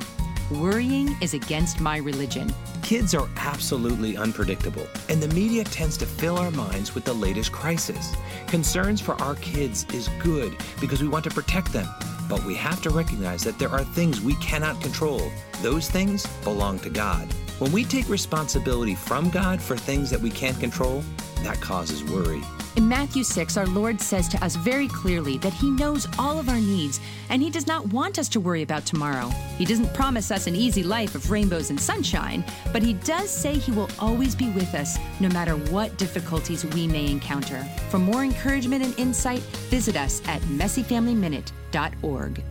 [0.52, 2.54] Worrying is against my religion.
[2.84, 7.52] Kids are absolutely unpredictable, and the media tends to fill our minds with the latest
[7.54, 8.14] crisis.
[8.48, 11.88] Concerns for our kids is good because we want to protect them,
[12.30, 15.22] but we have to recognize that there are things we cannot control.
[15.62, 17.32] Those things belong to God.
[17.60, 21.04] When we take responsibility from God for things that we can't control,
[21.44, 22.42] that causes worry.
[22.76, 26.50] In Matthew 6, our Lord says to us very clearly that He knows all of
[26.50, 29.28] our needs and He does not want us to worry about tomorrow.
[29.58, 33.54] He doesn't promise us an easy life of rainbows and sunshine, but He does say
[33.54, 37.64] He will always be with us no matter what difficulties we may encounter.
[37.90, 42.44] For more encouragement and insight, visit us at messyfamilyminute.org.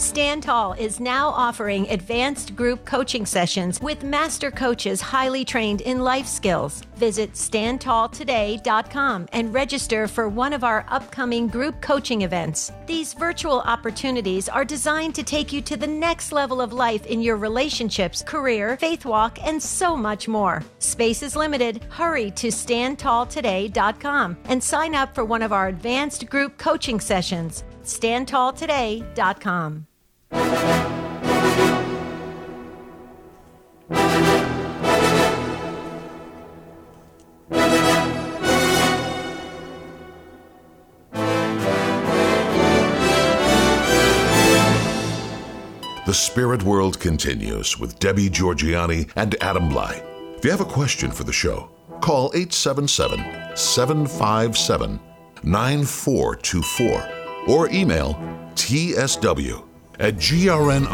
[0.00, 6.02] Stand Tall is now offering advanced group coaching sessions with master coaches highly trained in
[6.02, 6.80] life skills.
[6.96, 12.72] Visit standtalltoday.com and register for one of our upcoming group coaching events.
[12.86, 17.20] These virtual opportunities are designed to take you to the next level of life in
[17.20, 20.64] your relationships, career, faith walk, and so much more.
[20.78, 21.84] Space is limited.
[21.90, 27.64] Hurry to standtalltoday.com and sign up for one of our advanced group coaching sessions.
[27.84, 29.86] standtalltoday.com.
[46.10, 50.02] The Spirit World continues with Debbie Georgianni and Adam Blai.
[50.36, 54.98] If you have a question for the show, call 877 757
[55.44, 57.08] 9424
[57.46, 58.14] or email
[58.54, 59.69] tsw
[60.00, 60.90] at grnonline.com.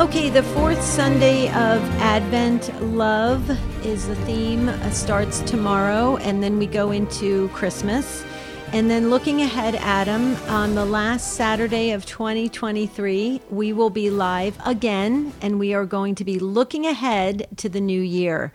[0.00, 3.50] Okay, the fourth Sunday of Advent, love
[3.84, 8.24] is the theme, uh, starts tomorrow, and then we go into Christmas.
[8.72, 14.56] And then looking ahead, Adam, on the last Saturday of 2023, we will be live
[14.64, 18.52] again, and we are going to be looking ahead to the new year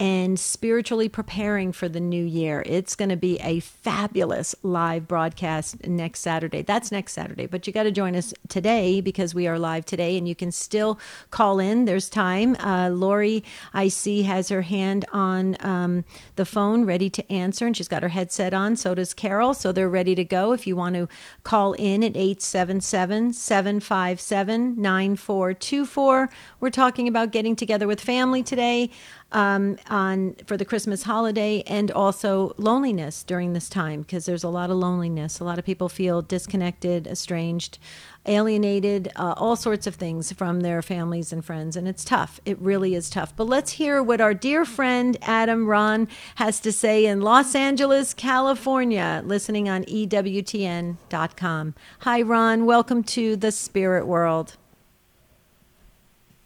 [0.00, 2.62] and spiritually preparing for the new year.
[2.64, 6.62] It's going to be a fabulous live broadcast next Saturday.
[6.62, 10.16] That's next Saturday, but you got to join us today because we are live today
[10.16, 10.98] and you can still
[11.30, 11.84] call in.
[11.84, 12.56] There's time.
[12.56, 16.04] Uh, Lori, I see, has her hand on um,
[16.36, 18.76] the phone ready to answer and she's got her headset on.
[18.76, 19.52] So does Carol.
[19.52, 20.52] So they're ready to go.
[20.52, 21.08] If you want to
[21.42, 28.90] call in at 877 757 9424, we're talking about getting together with family today
[29.32, 34.48] um, on for the Christmas holiday and also loneliness during this time because there's a
[34.48, 35.40] lot of loneliness.
[35.40, 37.78] A lot of people feel disconnected, estranged,
[38.26, 42.40] alienated, uh, all sorts of things from their families and friends, and it's tough.
[42.44, 43.34] It really is tough.
[43.34, 48.14] But let's hear what our dear friend Adam Ron has to say in Los Angeles,
[48.14, 51.74] California, listening on EWTN.com.
[52.00, 52.66] Hi, Ron.
[52.66, 54.56] Welcome to the Spirit World.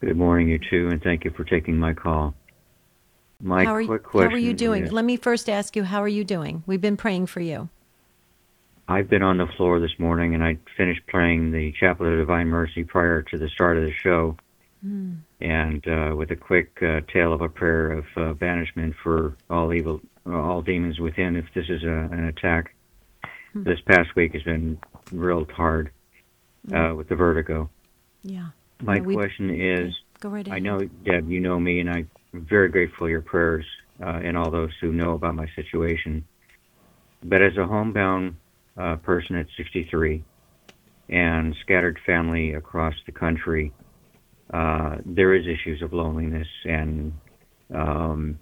[0.00, 2.34] Good morning, you two, and thank you for taking my call.
[3.44, 4.30] My how are, quick question.
[4.30, 4.84] How are you doing?
[4.84, 6.62] is- Let me first ask you, how are you doing?
[6.66, 7.68] We've been praying for you.
[8.88, 12.48] I've been on the floor this morning, and I finished playing the Chaplet of Divine
[12.48, 14.36] Mercy prior to the start of the show,
[15.40, 19.72] and uh, with a quick uh, tale of a prayer of uh, banishment for all
[19.72, 21.36] evil, all demons within.
[21.36, 22.74] If this is a, an attack,
[23.54, 24.78] this past week has been
[25.12, 25.90] real hard
[26.74, 27.70] uh, with the vertigo.
[28.22, 28.48] Yeah.
[28.82, 30.56] My Yeah, question is, Go right ahead.
[30.56, 33.64] I know, Deb, you know me, and Very grateful for your prayers
[34.02, 36.24] uh, and all those who know about my situation.
[37.22, 38.34] But as a homebound
[38.76, 40.24] uh, person at 63
[41.08, 43.72] and scattered family across the country,
[44.52, 47.12] uh, there is issues of loneliness and
[47.72, 48.40] um,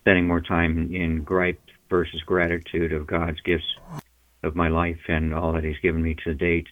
[0.00, 3.76] spending more time in gripe versus gratitude of God's gifts
[4.42, 6.66] of my life and all that He's given me to date.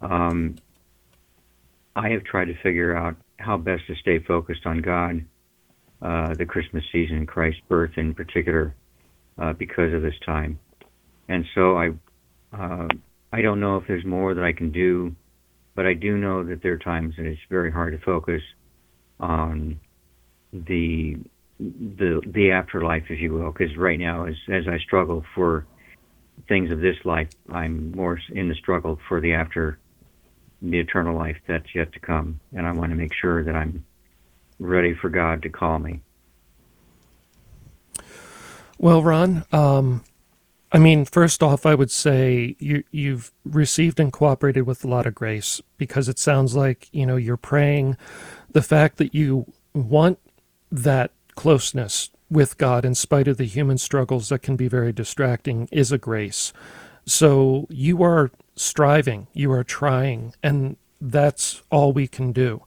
[0.00, 0.56] Um,
[1.94, 5.22] I have tried to figure out how best to stay focused on God,
[6.02, 8.74] uh, the Christmas season, Christ's birth in particular,
[9.38, 10.58] uh, because of this time.
[11.28, 11.90] And so I,
[12.52, 12.88] uh,
[13.32, 15.14] I don't know if there's more that I can do,
[15.74, 18.42] but I do know that there are times that it's very hard to focus
[19.20, 19.80] on
[20.52, 21.16] the
[21.58, 25.66] the the afterlife, if you will, because right now, as as I struggle for
[26.48, 29.78] things of this life, I'm more in the struggle for the after
[30.60, 33.84] the eternal life that's yet to come, and I want to make sure that I'm
[34.58, 36.00] ready for God to call me.
[38.78, 40.04] Well, Ron, um,
[40.72, 45.06] I mean, first off, I would say you, you've received and cooperated with a lot
[45.06, 47.96] of grace because it sounds like, you know, you're praying.
[48.50, 50.18] The fact that you want
[50.70, 55.68] that closeness with God in spite of the human struggles that can be very distracting
[55.70, 56.52] is a grace.
[57.06, 62.62] So you are striving, you are trying, and that's all we can do.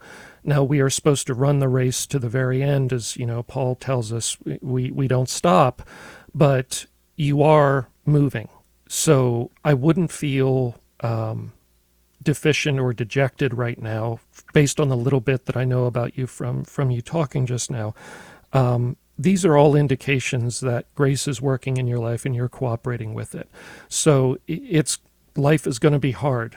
[0.49, 3.43] Now we are supposed to run the race to the very end, as you know,
[3.43, 5.87] Paul tells us we, we don't stop,
[6.33, 8.49] but you are moving.
[8.87, 11.53] So I wouldn't feel um,
[12.23, 14.21] deficient or dejected right now,
[14.51, 17.69] based on the little bit that I know about you from from you talking just
[17.69, 17.93] now.
[18.51, 23.13] Um, these are all indications that grace is working in your life and you're cooperating
[23.13, 23.47] with it.
[23.87, 24.97] So it's
[25.35, 26.55] life is going to be hard.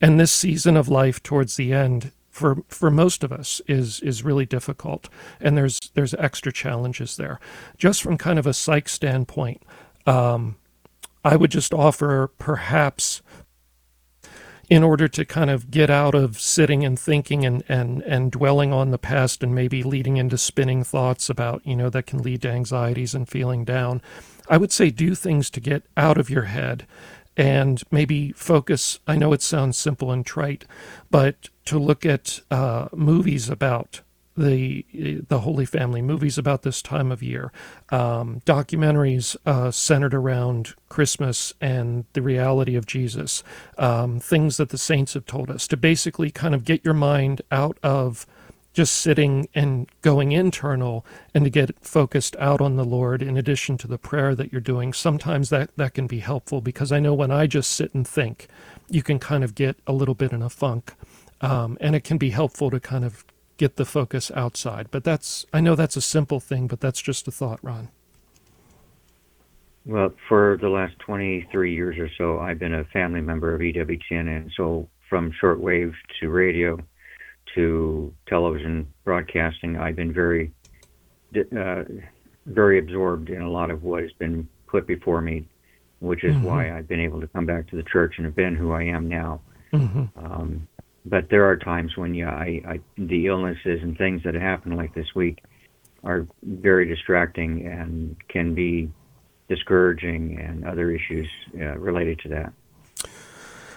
[0.00, 4.24] And this season of life towards the end for for most of us is is
[4.24, 5.08] really difficult
[5.40, 7.38] and there's there's extra challenges there.
[7.78, 9.62] Just from kind of a psych standpoint,
[10.04, 10.56] um,
[11.24, 13.22] I would just offer perhaps
[14.68, 18.72] in order to kind of get out of sitting and thinking and, and, and dwelling
[18.72, 22.42] on the past and maybe leading into spinning thoughts about, you know, that can lead
[22.42, 24.00] to anxieties and feeling down.
[24.48, 26.86] I would say do things to get out of your head
[27.36, 29.00] and maybe focus.
[29.06, 30.64] I know it sounds simple and trite,
[31.10, 34.00] but to look at uh, movies about
[34.36, 34.84] the
[35.28, 37.52] the Holy Family movies about this time of year,
[37.90, 43.44] um, documentaries uh, centered around Christmas and the reality of Jesus,
[43.78, 47.42] um, things that the saints have told us to basically kind of get your mind
[47.52, 48.26] out of
[48.74, 53.78] just sitting and going internal and to get focused out on the Lord in addition
[53.78, 54.92] to the prayer that you're doing.
[54.92, 58.48] Sometimes that that can be helpful because I know when I just sit and think,
[58.90, 60.92] you can kind of get a little bit in a funk.
[61.40, 63.24] Um, and it can be helpful to kind of
[63.56, 64.90] get the focus outside.
[64.90, 67.88] But that's, I know that's a simple thing, but that's just a thought, Ron.
[69.86, 74.00] Well, for the last 23 years or so, I've been a family member of EWTN,
[74.10, 76.78] and so from shortwave to radio
[77.54, 80.52] to television broadcasting, I've been very,
[81.56, 81.84] uh,
[82.46, 85.46] very absorbed in a lot of what has been put before me,
[86.00, 86.44] which is mm-hmm.
[86.44, 88.84] why I've been able to come back to the church and have been who I
[88.84, 89.40] am now.
[89.72, 90.04] Mm-hmm.
[90.24, 90.68] Um,
[91.06, 94.94] but there are times when yeah, I, I the illnesses and things that happen like
[94.94, 95.42] this week
[96.02, 98.90] are very distracting and can be
[99.48, 101.28] discouraging and other issues
[101.60, 102.52] uh, related to that.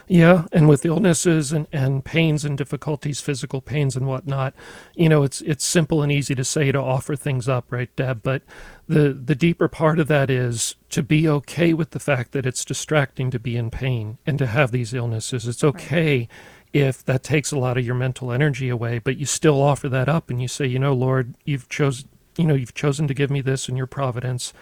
[0.08, 4.54] Yeah, and with illnesses and, and pains and difficulties, physical pains and whatnot,
[4.96, 8.24] you know, it's it's simple and easy to say to offer things up, right, Deb?
[8.24, 8.44] But
[8.88, 12.64] the the deeper part of that is to be okay with the fact that it's
[12.66, 15.48] distracting to be in pain and to have these illnesses.
[15.48, 16.20] It's okay.
[16.20, 16.30] Right
[16.74, 20.10] if that takes a lot of your mental energy away, but you still offer that
[20.10, 23.32] up and you say, you know, Lord, you've chosen, you know, you've chosen to give
[23.32, 24.54] me this in your providence.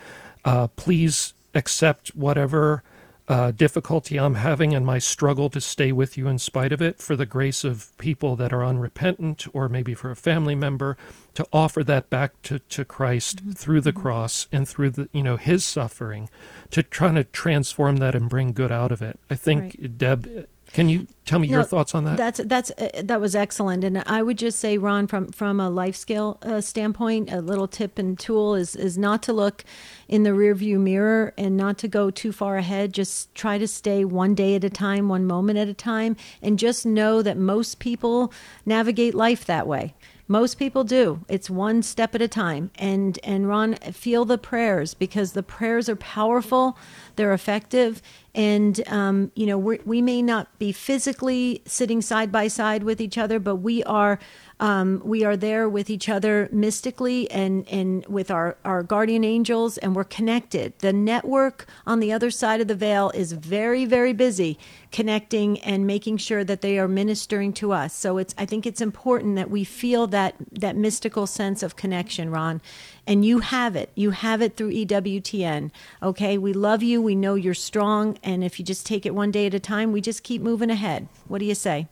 [0.46, 2.84] Uh, please accept whatever
[3.28, 7.00] uh, difficulty I'm having and my struggle to stay with you in spite of it
[7.00, 10.96] for the grace of people that are unrepentant or maybe for a family member
[11.34, 13.52] to offer that back to, to Christ mm-hmm.
[13.52, 16.30] through the cross and through the, you know, his suffering
[16.70, 19.20] to try to transform that and bring good out of it.
[19.30, 19.98] I think, right.
[19.98, 22.18] Deb, can you tell me your thoughts on that?
[22.18, 25.70] That's that's uh, that was excellent, and I would just say, Ron, from from a
[25.70, 29.64] life skill uh, standpoint, a little tip and tool is is not to look
[30.10, 32.92] in the rearview mirror and not to go too far ahead.
[32.92, 36.60] Just try to stay one day at a time, one moment at a time, and
[36.60, 38.34] just know that most people
[38.66, 39.96] navigate life that way.
[40.28, 41.24] Most people do.
[41.28, 42.72] It's one step at a time.
[42.76, 46.78] And and Ron, feel the prayers because the prayers are powerful.
[47.16, 48.02] They're effective
[48.36, 53.18] and um, you know we may not be physically sitting side by side with each
[53.18, 54.20] other but we are
[54.60, 59.78] um, we are there with each other mystically and and with our our guardian angels
[59.80, 64.14] and we're connected the network on the other side of the veil is very very
[64.14, 64.58] busy
[64.92, 68.82] connecting and making sure that they are ministering to us so it's i think it's
[68.82, 72.62] important that we feel that that mystical sense of connection ron
[73.08, 73.92] and you have it.
[73.96, 75.72] You have it through EWTN.
[76.02, 77.02] Okay, we love you.
[77.02, 78.18] We know you're strong.
[78.24, 80.72] And if you just take it one day at a time, we just keep moving
[80.72, 81.08] ahead.
[81.28, 81.88] What do you say?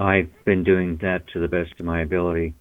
[0.00, 2.54] I've been doing that to the best of my ability.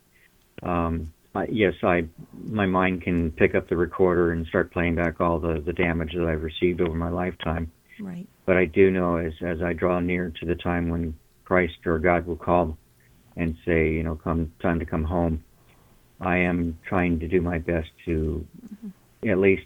[0.63, 2.05] Um, I, yes, I
[2.43, 6.13] my mind can pick up the recorder and start playing back all the, the damage
[6.13, 7.71] that I've received over my lifetime.
[7.99, 8.27] Right.
[8.45, 11.15] But I do know as as I draw near to the time when
[11.45, 12.77] Christ or God will call
[13.37, 15.43] and say, you know, come time to come home.
[16.19, 19.29] I am trying to do my best to mm-hmm.
[19.29, 19.63] at least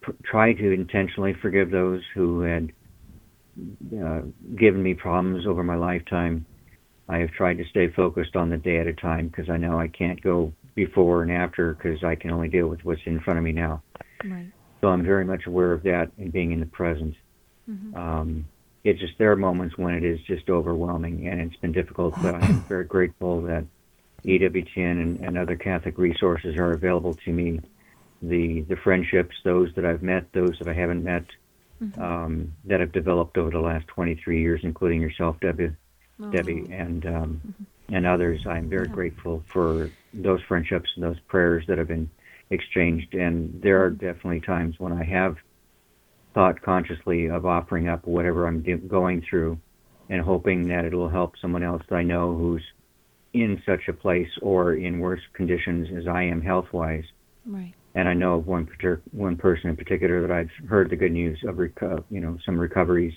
[0.00, 2.72] pr- try to intentionally forgive those who had
[4.02, 4.22] uh,
[4.58, 6.46] given me problems over my lifetime.
[7.08, 9.78] I have tried to stay focused on the day at a time because I know
[9.78, 13.38] I can't go before and after because I can only deal with what's in front
[13.38, 13.82] of me now.
[14.24, 14.50] Right.
[14.80, 17.14] So I'm very much aware of that and being in the present.
[17.68, 17.96] Mm-hmm.
[17.96, 18.46] Um,
[18.84, 22.34] it's just there are moments when it is just overwhelming and it's been difficult, but
[22.34, 23.64] I'm very grateful that
[24.24, 27.60] EWTN and, and other Catholic resources are available to me.
[28.22, 31.24] The the friendships, those that I've met, those that I haven't met,
[31.98, 35.72] um, that have developed over the last 23 years, including yourself, Debbie,
[36.30, 37.54] Debbie, and um,
[37.88, 38.40] and others.
[38.46, 42.10] I'm very grateful for those friendships and those prayers that have been
[42.50, 43.14] exchanged.
[43.14, 45.36] And there are definitely times when I have
[46.34, 49.58] thought consciously of offering up whatever I'm do- going through,
[50.08, 52.62] and hoping that it will help someone else that I know who's
[53.32, 57.04] in such a place or in worse conditions as I am health wise.
[57.44, 57.74] Right.
[57.96, 58.68] And I know of one
[59.12, 62.58] one person in particular that I've heard the good news of, reco- you know, some
[62.58, 63.14] recoveries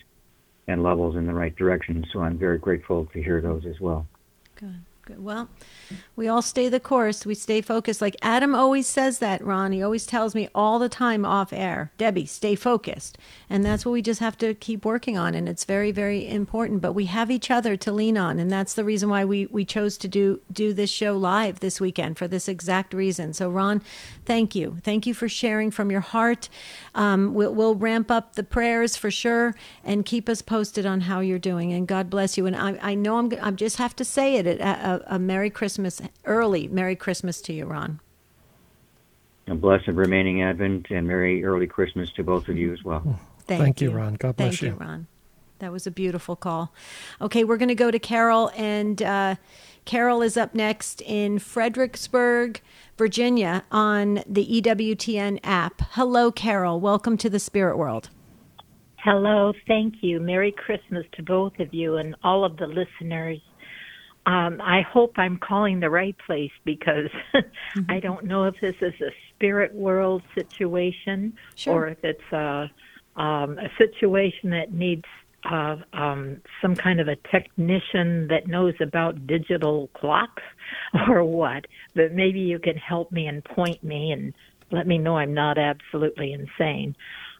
[0.67, 2.05] and levels in the right direction.
[2.11, 4.05] So I'm very grateful to hear those as well.
[4.55, 4.81] Good.
[5.07, 5.23] Good.
[5.23, 5.47] Well,
[6.17, 7.25] we all stay the course.
[7.25, 8.01] We stay focused.
[8.01, 9.71] Like Adam always says that, Ron.
[9.71, 13.17] He always tells me all the time off air, Debbie, stay focused.
[13.49, 15.33] And that's what we just have to keep working on.
[15.33, 16.81] And it's very, very important.
[16.81, 18.37] But we have each other to lean on.
[18.37, 21.79] And that's the reason why we, we chose to do, do this show live this
[21.79, 23.31] weekend for this exact reason.
[23.31, 23.81] So, Ron,
[24.27, 24.77] thank you.
[24.83, 26.49] Thank you for sharing from your heart.
[26.93, 31.21] Um, we'll, we'll ramp up the prayers for sure and keep us posted on how
[31.21, 31.73] you're doing.
[31.73, 32.45] And God bless you.
[32.45, 34.45] And I, I know I'm, I just have to say it.
[34.45, 38.01] A, a, a Merry Christmas, early Merry Christmas to you, Ron.
[39.47, 43.17] A blessed remaining Advent and Merry early Christmas to both of you as well.
[43.47, 44.15] Thank, Thank you, Ron.
[44.15, 44.67] God bless Thank you.
[44.69, 45.07] you, Ron.
[45.59, 46.73] That was a beautiful call.
[47.21, 49.35] Okay, we're going to go to Carol, and uh,
[49.87, 52.59] Carol is up next in Fredericksburg,
[52.97, 55.81] Virginia, on the EWTN app.
[55.91, 56.81] Hello, Carol.
[56.81, 58.09] Welcome to the Spirit World.
[58.97, 60.19] Hello, thank you.
[60.19, 63.39] Merry Christmas to both of you and all of the listeners.
[64.25, 67.09] Um, I hope I'm calling the right place because
[67.87, 71.73] I don't know if this is a spirit world situation Sure.
[71.75, 72.69] or if it's a,
[73.15, 75.05] um, a situation that needs
[75.49, 80.43] uh, um, some kind of a technician that knows about digital clocks
[81.07, 81.65] or what.
[81.95, 84.33] But maybe you can help me and point me and
[84.71, 86.95] let me know I'm not absolutely insane.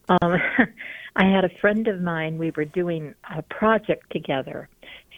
[0.10, 0.38] Um,
[1.16, 4.70] I had a friend of mine, we were doing a project together.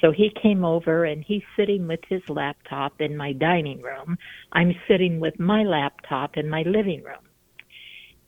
[0.02, 4.18] So he came over and he's sitting with his laptop in my dining room.
[4.54, 7.26] I'm sitting with my laptop in my living room.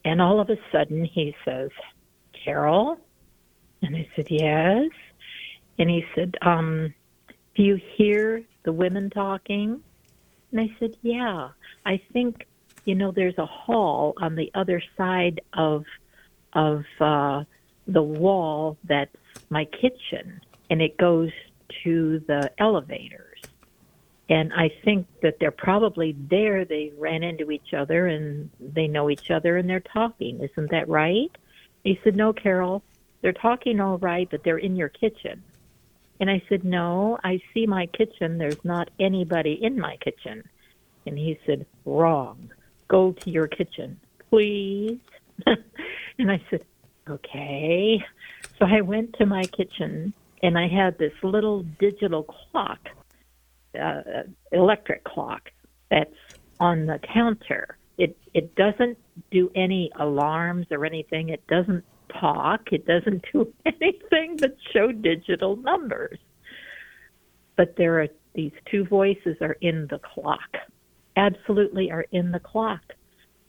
[0.03, 1.70] And all of a sudden he says,
[2.43, 2.97] Carol?
[3.82, 4.89] And I said, Yes.
[5.79, 6.93] And he said, um,
[7.55, 9.82] Do you hear the women talking?
[10.51, 11.49] And I said, Yeah.
[11.86, 12.45] I think,
[12.86, 15.86] you know, there's a hall on the other side of
[16.53, 17.43] of uh,
[17.88, 19.15] the wall that's
[19.49, 21.32] my kitchen, and it goes
[21.84, 23.39] to the elevators.
[24.29, 26.63] And I think that they're probably there.
[26.63, 30.39] They ran into each other and they know each other and they're talking.
[30.41, 31.29] Isn't that right?
[31.84, 32.82] He said, No, Carol,
[33.22, 35.43] they're talking all right, but they're in your kitchen.
[36.19, 38.38] And I said, No, I see my kitchen.
[38.38, 40.43] There's not anybody in my kitchen.
[41.05, 42.51] And he said, Wrong.
[42.88, 43.99] Go to your kitchen,
[44.30, 44.99] please.
[45.45, 46.63] and I said,
[47.09, 48.03] Okay.
[48.59, 50.13] So I went to my kitchen
[50.43, 52.89] and I had this little digital clock,
[53.80, 54.01] uh,
[54.51, 55.49] electric clock
[55.89, 56.15] that's
[56.59, 57.78] on the counter.
[57.97, 58.97] It it doesn't
[59.32, 61.30] do any alarms or anything.
[61.30, 61.84] It doesn't
[62.20, 62.72] talk.
[62.72, 66.20] It doesn't do anything but show digital numbers.
[67.57, 70.57] But there are these two voices are in the clock.
[71.18, 72.82] Absolutely are in the clock.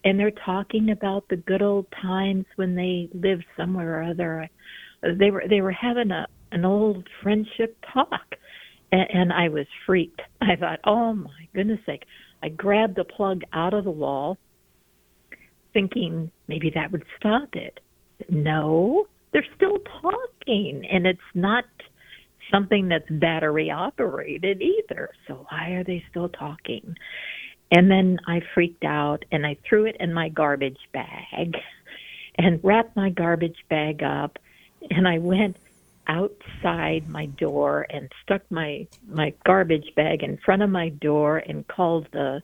[0.05, 4.49] And they're talking about the good old times when they lived somewhere or other.
[5.03, 8.37] They were they were having a an old friendship talk.
[8.91, 10.21] And, and I was freaked.
[10.41, 12.05] I thought, oh my goodness sake.
[12.43, 14.37] I grabbed the plug out of the wall,
[15.73, 17.79] thinking maybe that would stop it.
[18.31, 21.65] No, they're still talking, and it's not
[22.51, 25.11] something that's battery operated either.
[25.27, 26.95] So why are they still talking?
[27.71, 31.57] And then I freaked out and I threw it in my garbage bag
[32.37, 34.39] and wrapped my garbage bag up
[34.91, 35.57] and I went
[36.07, 41.67] outside my door and stuck my my garbage bag in front of my door and
[41.69, 42.43] called the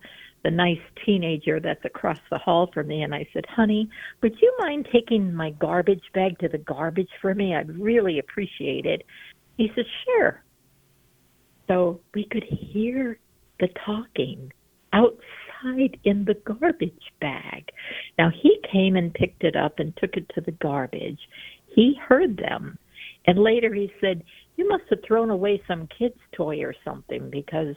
[0.48, 3.90] the nice teenager that's across the hall from me and I said, "Honey,
[4.22, 7.54] would you mind taking my garbage bag to the garbage for me?
[7.54, 9.02] I'd really appreciate it."
[9.58, 10.42] He said, "Sure."
[11.66, 13.18] So we could hear
[13.60, 14.50] the talking
[14.94, 17.70] outside in the garbage bag.
[18.16, 21.28] Now he came and picked it up and took it to the garbage.
[21.66, 22.78] He heard them.
[23.26, 24.24] And later he said,
[24.56, 27.76] You must have thrown away some kid's toy or something because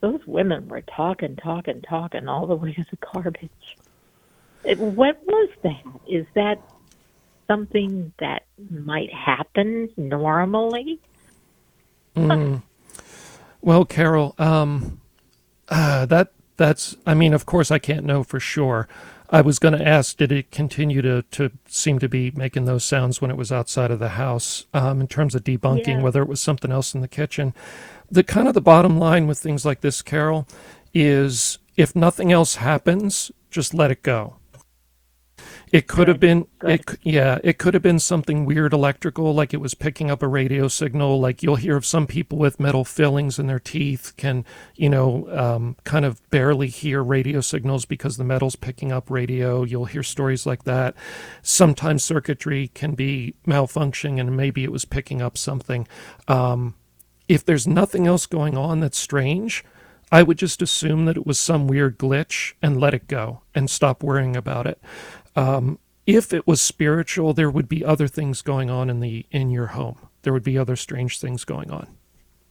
[0.00, 3.50] those women were talking, talking, talking all the way to the garbage.
[4.64, 5.82] What was that?
[6.08, 6.60] Is that
[7.46, 11.00] something that might happen normally?
[12.16, 12.62] Mm.
[13.60, 15.00] Well, Carol, um,
[15.68, 16.96] uh, that that's.
[17.06, 18.88] I mean, of course, I can't know for sure.
[19.30, 22.84] I was going to ask, did it continue to, to seem to be making those
[22.84, 24.66] sounds when it was outside of the house?
[24.72, 26.02] Um, in terms of debunking, yeah.
[26.02, 27.52] whether it was something else in the kitchen.
[28.10, 30.48] The kind of the bottom line with things like this, Carol,
[30.94, 34.36] is if nothing else happens, just let it go.
[35.72, 36.08] It could Good.
[36.08, 40.10] have been, it, yeah, it could have been something weird electrical, like it was picking
[40.10, 41.20] up a radio signal.
[41.20, 45.28] Like you'll hear of some people with metal fillings in their teeth can, you know,
[45.30, 49.62] um, kind of barely hear radio signals because the metal's picking up radio.
[49.64, 50.94] You'll hear stories like that.
[51.42, 55.86] Sometimes circuitry can be malfunctioning, and maybe it was picking up something.
[56.26, 56.74] Um,
[57.28, 59.64] if there's nothing else going on that's strange,
[60.10, 63.68] I would just assume that it was some weird glitch and let it go and
[63.68, 64.80] stop worrying about it.
[65.38, 69.50] Um, if it was spiritual, there would be other things going on in the in
[69.50, 69.98] your home.
[70.22, 71.86] There would be other strange things going on.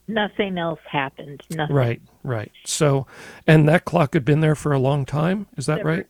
[0.08, 1.42] Nothing else happened.
[1.50, 1.76] Nothing.
[1.76, 2.52] Right, right.
[2.64, 3.08] So,
[3.46, 5.48] and that clock had been there for a long time.
[5.58, 6.08] Is that right?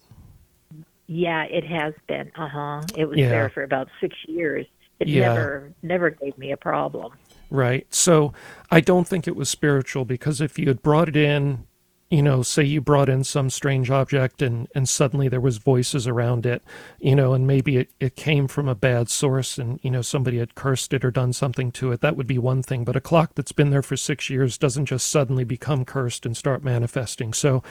[1.07, 2.31] Yeah, it has been.
[2.35, 2.81] Uh huh.
[2.95, 3.29] It was yeah.
[3.29, 4.67] there for about six years.
[4.99, 5.33] It yeah.
[5.33, 7.13] never never gave me a problem
[7.49, 7.87] right?
[7.93, 8.33] So
[8.69, 11.65] I don't think it was spiritual because if you had brought it in,
[12.09, 16.07] you know, say you brought in some strange object and, and suddenly there was voices
[16.07, 16.63] around it,
[16.99, 20.37] you know, and maybe it, it came from a bad source and, you know, somebody
[20.37, 22.85] had cursed it or done something to it, that would be one thing.
[22.85, 26.37] But a clock that's been there for six years doesn't just suddenly become cursed and
[26.37, 27.33] start manifesting.
[27.33, 27.61] So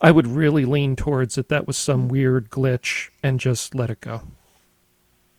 [0.00, 2.08] I would really lean towards that that was some mm-hmm.
[2.08, 4.22] weird glitch and just let it go.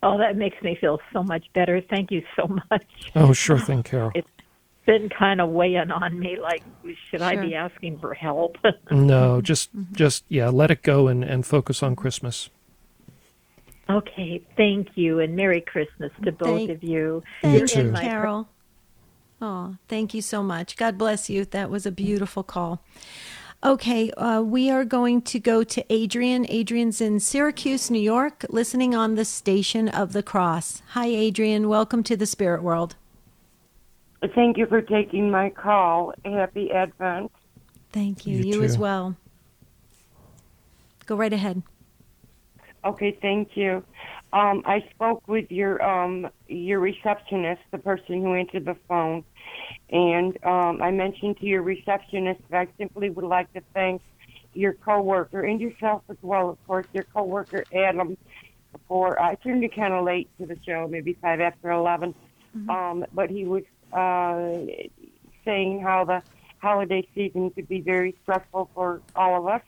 [0.02, 1.80] Oh, that makes me feel so much better.
[1.80, 2.86] Thank you so much.
[3.14, 4.12] Oh, sure thing, Carol.
[4.14, 4.28] It's
[4.86, 6.62] been kind of weighing on me like
[7.10, 7.28] should sure.
[7.28, 8.56] I be asking for help?
[8.90, 9.94] no, just mm-hmm.
[9.94, 12.48] just yeah, let it go and and focus on Christmas.
[13.88, 17.22] Okay, thank you and Merry Christmas to both thank, of you.
[17.42, 18.48] Thank you, Carol.
[19.40, 20.76] Oh, thank you so much.
[20.76, 21.44] God bless you.
[21.44, 22.82] That was a beautiful call.
[23.62, 26.46] Okay, uh, we are going to go to Adrian.
[26.48, 30.82] Adrian's in Syracuse, New York, listening on the Station of the Cross.
[30.88, 31.68] Hi, Adrian.
[31.68, 32.96] Welcome to the Spirit World.
[34.34, 36.14] Thank you for taking my call.
[36.24, 37.30] Happy Advent.
[37.92, 38.38] Thank you.
[38.38, 39.16] You, you as well.
[41.06, 41.62] Go right ahead.
[42.84, 43.84] Okay, thank you.
[44.32, 49.24] Um, I spoke with your um, your receptionist, the person who answered the phone,
[49.90, 54.02] and um, I mentioned to your receptionist that I simply would like to thank
[54.52, 58.16] your coworker and yourself as well, of course, your coworker Adam.
[58.88, 62.14] For I turned you kind of late to the show, maybe five after 11
[62.56, 62.68] mm-hmm.
[62.68, 63.62] um, but he was
[63.96, 64.52] uh,
[65.44, 66.22] saying how the
[66.58, 69.62] holiday season could be very stressful for all of us,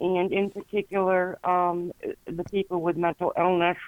[0.00, 1.92] and in particular um,
[2.26, 3.78] the people with mental illness.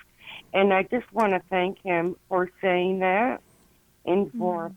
[0.53, 3.41] And I just want to thank him for saying that
[4.05, 4.67] and for.
[4.67, 4.75] Mm-hmm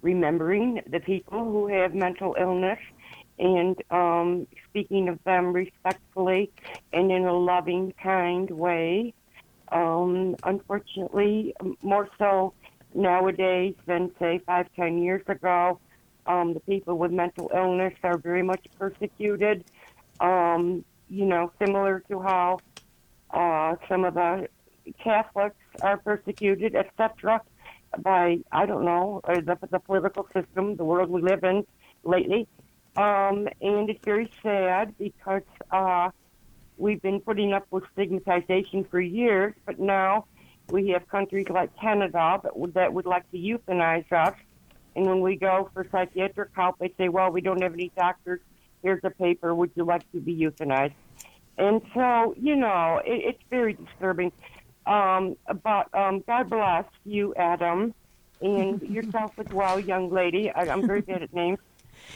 [0.00, 2.78] remembering the people who have mental illness
[3.38, 6.50] and um, speaking of them respectfully
[6.92, 9.14] and in a loving, kind way.
[9.70, 12.54] Um, unfortunately, more so
[12.94, 15.78] nowadays than, say, five, ten years ago,
[16.26, 19.64] um, the people with mental illness are very much persecuted.
[20.20, 22.58] Um, you know, similar to how
[23.30, 24.48] uh, some of the
[25.02, 27.42] Catholics are persecuted, etc
[27.96, 31.66] by I don't know uh, the the political system, the world we live in
[32.04, 32.46] lately,
[32.96, 36.10] um, and it's very sad because uh,
[36.76, 40.26] we've been putting up with stigmatization for years, but now
[40.70, 44.34] we have countries like Canada that would, that would like to euthanize us.
[44.96, 48.40] And when we go for psychiatric help, they say, "Well, we don't have any doctors.
[48.82, 49.54] Here's a paper.
[49.54, 50.94] Would you like to be euthanized?"
[51.56, 54.32] And so, you know, it, it's very disturbing.
[54.86, 57.94] Um, but um, God bless you, Adam,
[58.40, 60.50] and yourself as well, young lady.
[60.50, 61.58] I, am very good at names.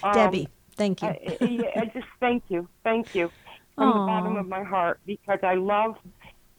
[0.03, 1.09] Um, Debbie, thank you.
[1.09, 3.30] I, I, I, just thank you, thank you
[3.74, 3.92] from Aww.
[3.92, 5.98] the bottom of my heart because I love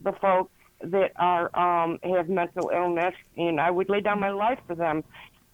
[0.00, 0.53] the folks
[0.84, 5.04] that are um, have mental illness, and I would lay down my life for them.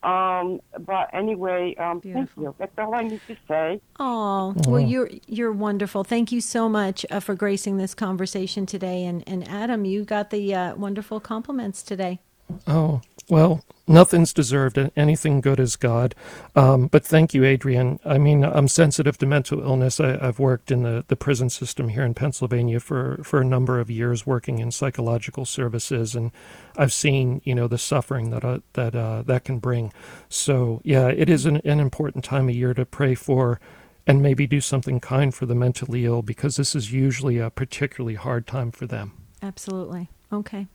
[0.03, 2.55] Um, but anyway, um, thank you.
[2.59, 3.81] That's all I need to say.
[3.99, 6.05] Oh, well, you're you're wonderful.
[6.05, 9.05] Thank you so much uh, for gracing this conversation today.
[9.05, 12.21] And and Adam, you got the uh, wonderful compliments today.
[12.67, 13.01] Oh,
[13.31, 14.77] well, nothing's deserved.
[14.77, 16.15] and Anything good is God.
[16.57, 18.01] Um, but thank you, Adrian.
[18.05, 20.01] I mean, I'm sensitive to mental illness.
[20.01, 23.79] I, have worked in the, the prison system here in Pennsylvania for, for a number
[23.79, 26.33] of years, working in psychological services, and
[26.77, 29.93] I've seen, you know, the suffering that uh, that uh, that can bring.
[30.29, 33.61] So, yeah, it is an, an important time of year to pray for
[34.07, 38.17] and maybe do something kind for the mentally ill because this is usually a particularly
[38.17, 39.13] hard time for them.
[39.43, 40.09] Absolutely.
[40.33, 40.67] Okay.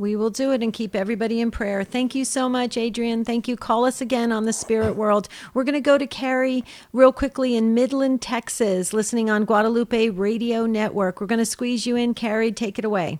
[0.00, 1.84] We will do it and keep everybody in prayer.
[1.84, 3.22] Thank you so much, Adrian.
[3.22, 3.54] Thank you.
[3.54, 5.28] Call us again on the Spirit World.
[5.52, 10.64] We're going to go to Carrie real quickly in Midland, Texas, listening on Guadalupe Radio
[10.64, 11.20] Network.
[11.20, 12.14] We're going to squeeze you in.
[12.14, 13.18] Carrie, take it away.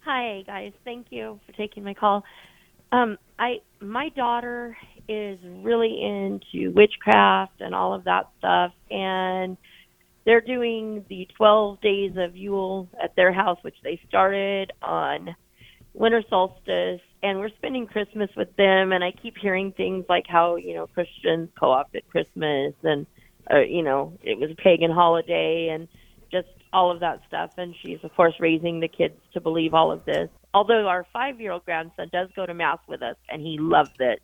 [0.00, 0.72] Hi, guys.
[0.84, 2.22] Thank you for taking my call.
[2.92, 4.76] Um, I my daughter
[5.08, 9.56] is really into witchcraft and all of that stuff, and
[10.26, 15.34] they're doing the 12 days of Yule at their house, which they started on
[15.94, 18.92] winter solstice, and we're spending Christmas with them.
[18.92, 23.06] And I keep hearing things like how you know Christians co-opted Christmas, and
[23.50, 25.86] uh, you know it was a pagan holiday, and
[26.32, 27.52] just all of that stuff.
[27.56, 30.28] And she's of course raising the kids to believe all of this.
[30.52, 34.20] Although our five-year-old grandson does go to mass with us, and he loves it.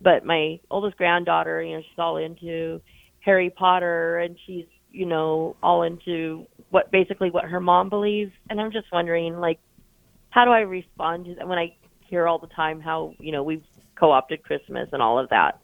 [0.00, 2.82] But my oldest granddaughter, you know, she's all into
[3.20, 4.66] Harry Potter, and she's
[4.98, 8.32] you know, all into what basically what her mom believes.
[8.50, 9.60] And I'm just wondering, like,
[10.30, 13.44] how do I respond to that when I hear all the time how, you know,
[13.44, 13.62] we've
[13.94, 15.60] co opted Christmas and all of that?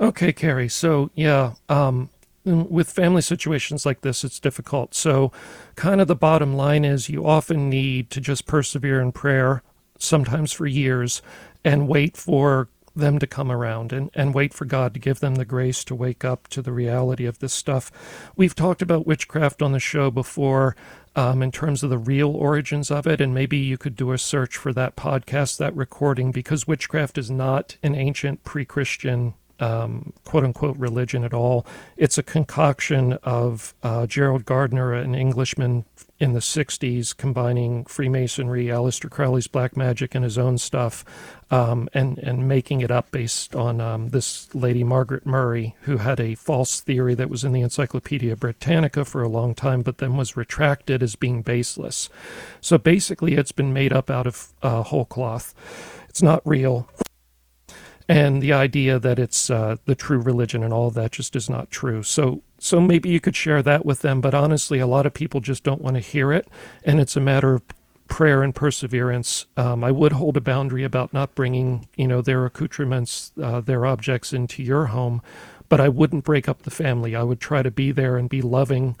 [0.00, 0.70] okay, Carrie.
[0.70, 2.08] So, yeah, um,
[2.46, 4.94] with family situations like this, it's difficult.
[4.94, 5.30] So,
[5.76, 9.62] kind of the bottom line is you often need to just persevere in prayer,
[9.98, 11.20] sometimes for years,
[11.62, 12.68] and wait for
[12.98, 15.94] them to come around and, and wait for God to give them the grace to
[15.94, 17.90] wake up to the reality of this stuff.
[18.36, 20.76] We've talked about witchcraft on the show before
[21.16, 24.18] um, in terms of the real origins of it, and maybe you could do a
[24.18, 30.12] search for that podcast, that recording, because witchcraft is not an ancient pre Christian um,
[30.24, 31.66] quote unquote religion at all.
[31.96, 35.84] It's a concoction of uh, Gerald Gardner, an Englishman
[36.20, 41.04] in the 60s, combining Freemasonry, Aleister Crowley's black magic, and his own stuff,
[41.50, 46.18] um, and, and making it up based on um, this lady, Margaret Murray, who had
[46.18, 50.16] a false theory that was in the Encyclopedia Britannica for a long time, but then
[50.16, 52.08] was retracted as being baseless.
[52.60, 55.54] So basically, it's been made up out of uh, whole cloth.
[56.08, 56.88] It's not real
[58.08, 61.50] and the idea that it's uh, the true religion and all of that just is
[61.50, 62.02] not true.
[62.02, 64.20] So, so maybe you could share that with them.
[64.20, 66.48] But honestly, a lot of people just don't want to hear it,
[66.84, 67.62] and it's a matter of
[68.08, 69.46] prayer and perseverance.
[69.56, 73.86] Um, I would hold a boundary about not bringing, you know, their accoutrements, uh, their
[73.86, 75.22] objects into your home,
[75.68, 77.14] but I wouldn't break up the family.
[77.14, 78.96] I would try to be there and be loving.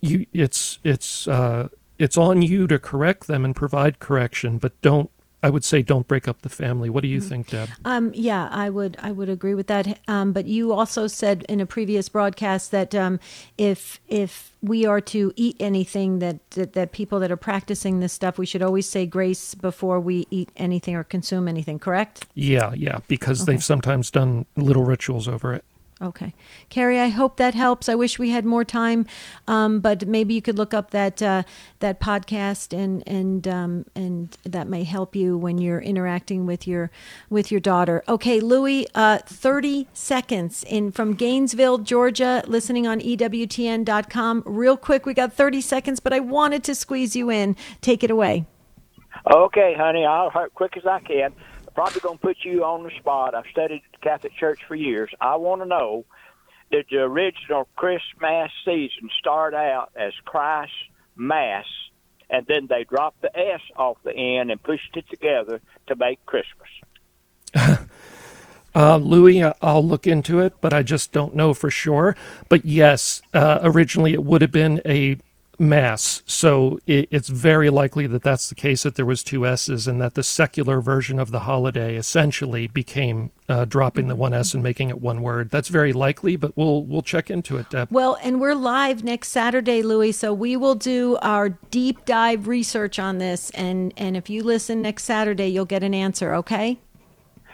[0.00, 1.68] You, it's it's uh,
[1.98, 5.10] it's on you to correct them and provide correction, but don't
[5.42, 6.90] I would say don't break up the family.
[6.90, 7.28] What do you mm-hmm.
[7.28, 7.68] think, Deb?
[7.84, 10.00] Um, yeah, I would I would agree with that.
[10.08, 13.20] Um, but you also said in a previous broadcast that um,
[13.58, 18.12] if if we are to eat anything that, that, that people that are practicing this
[18.12, 21.78] stuff, we should always say grace before we eat anything or consume anything.
[21.78, 22.26] Correct?
[22.34, 23.52] Yeah, yeah, because okay.
[23.52, 25.64] they've sometimes done little rituals over it.
[26.02, 26.34] Okay.
[26.68, 27.88] Carrie, I hope that helps.
[27.88, 29.06] I wish we had more time,
[29.48, 31.42] um, but maybe you could look up that uh,
[31.78, 36.90] that podcast and and um, and that may help you when you're interacting with your
[37.30, 38.04] with your daughter.
[38.08, 44.42] Okay, Louie, uh, 30 seconds in from Gainesville, Georgia, listening on EWTN.com.
[44.44, 47.56] Real quick, we got 30 seconds, but I wanted to squeeze you in.
[47.80, 48.44] Take it away.
[49.32, 51.32] Okay, honey, I'll hurt quick as I can
[51.76, 53.34] probably going to put you on the spot.
[53.34, 55.10] I've studied the Catholic Church for years.
[55.20, 56.06] I want to know
[56.70, 60.72] did the original Christmas season start out as Christ
[61.14, 61.66] Mass,
[62.30, 66.18] and then they dropped the S off the end and pushed it together to make
[66.24, 66.68] Christmas?
[68.76, 72.14] Uh, Louis, I'll look into it, but I just don't know for sure.
[72.50, 75.16] But yes, uh, originally it would have been a
[75.58, 76.22] mass.
[76.26, 80.00] So it, it's very likely that that's the case that there was two S's and
[80.00, 84.62] that the secular version of the holiday essentially became uh, dropping the one S and
[84.62, 85.50] making it one word.
[85.50, 87.88] That's very likely, but we'll we'll check into it, Deb.
[87.90, 90.12] Well, and we're live next Saturday, Louis.
[90.12, 94.82] So we will do our deep dive research on this, and and if you listen
[94.82, 96.34] next Saturday, you'll get an answer.
[96.34, 96.78] Okay.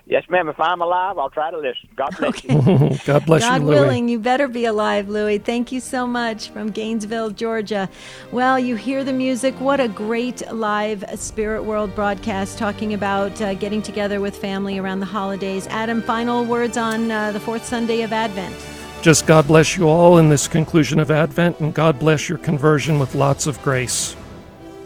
[0.04, 0.48] Yes, ma'am.
[0.48, 1.88] If I'm alive, I'll try to listen.
[1.94, 2.54] God bless okay.
[2.90, 2.98] you.
[3.04, 3.80] God bless God you, Louis.
[3.80, 5.38] willing, you better be alive, Louis.
[5.38, 7.88] Thank you so much from Gainesville, Georgia.
[8.32, 9.54] Well, you hear the music.
[9.60, 15.00] What a great live Spirit World broadcast talking about uh, getting together with family around
[15.00, 15.68] the holidays.
[15.68, 18.54] Adam, final words on uh, the fourth Sunday of Advent.
[19.02, 22.98] Just God bless you all in this conclusion of Advent, and God bless your conversion
[22.98, 24.16] with lots of grace.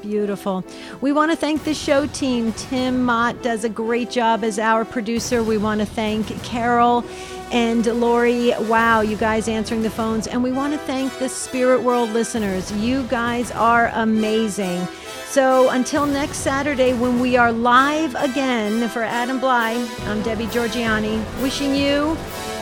[0.07, 0.65] Beautiful.
[1.01, 2.53] We want to thank the show team.
[2.53, 5.43] Tim Mott does a great job as our producer.
[5.43, 7.05] We want to thank Carol
[7.51, 8.53] and Lori.
[8.61, 10.29] Wow, you guys answering the phones.
[10.29, 12.71] And we want to thank the Spirit World listeners.
[12.75, 14.87] You guys are amazing.
[15.27, 19.75] So until next Saturday when we are live again for Adam Blai,
[20.07, 22.17] I'm Debbie Georgianni, wishing you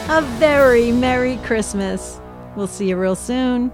[0.08, 2.18] a very Merry Christmas.
[2.56, 3.70] We'll see you real soon.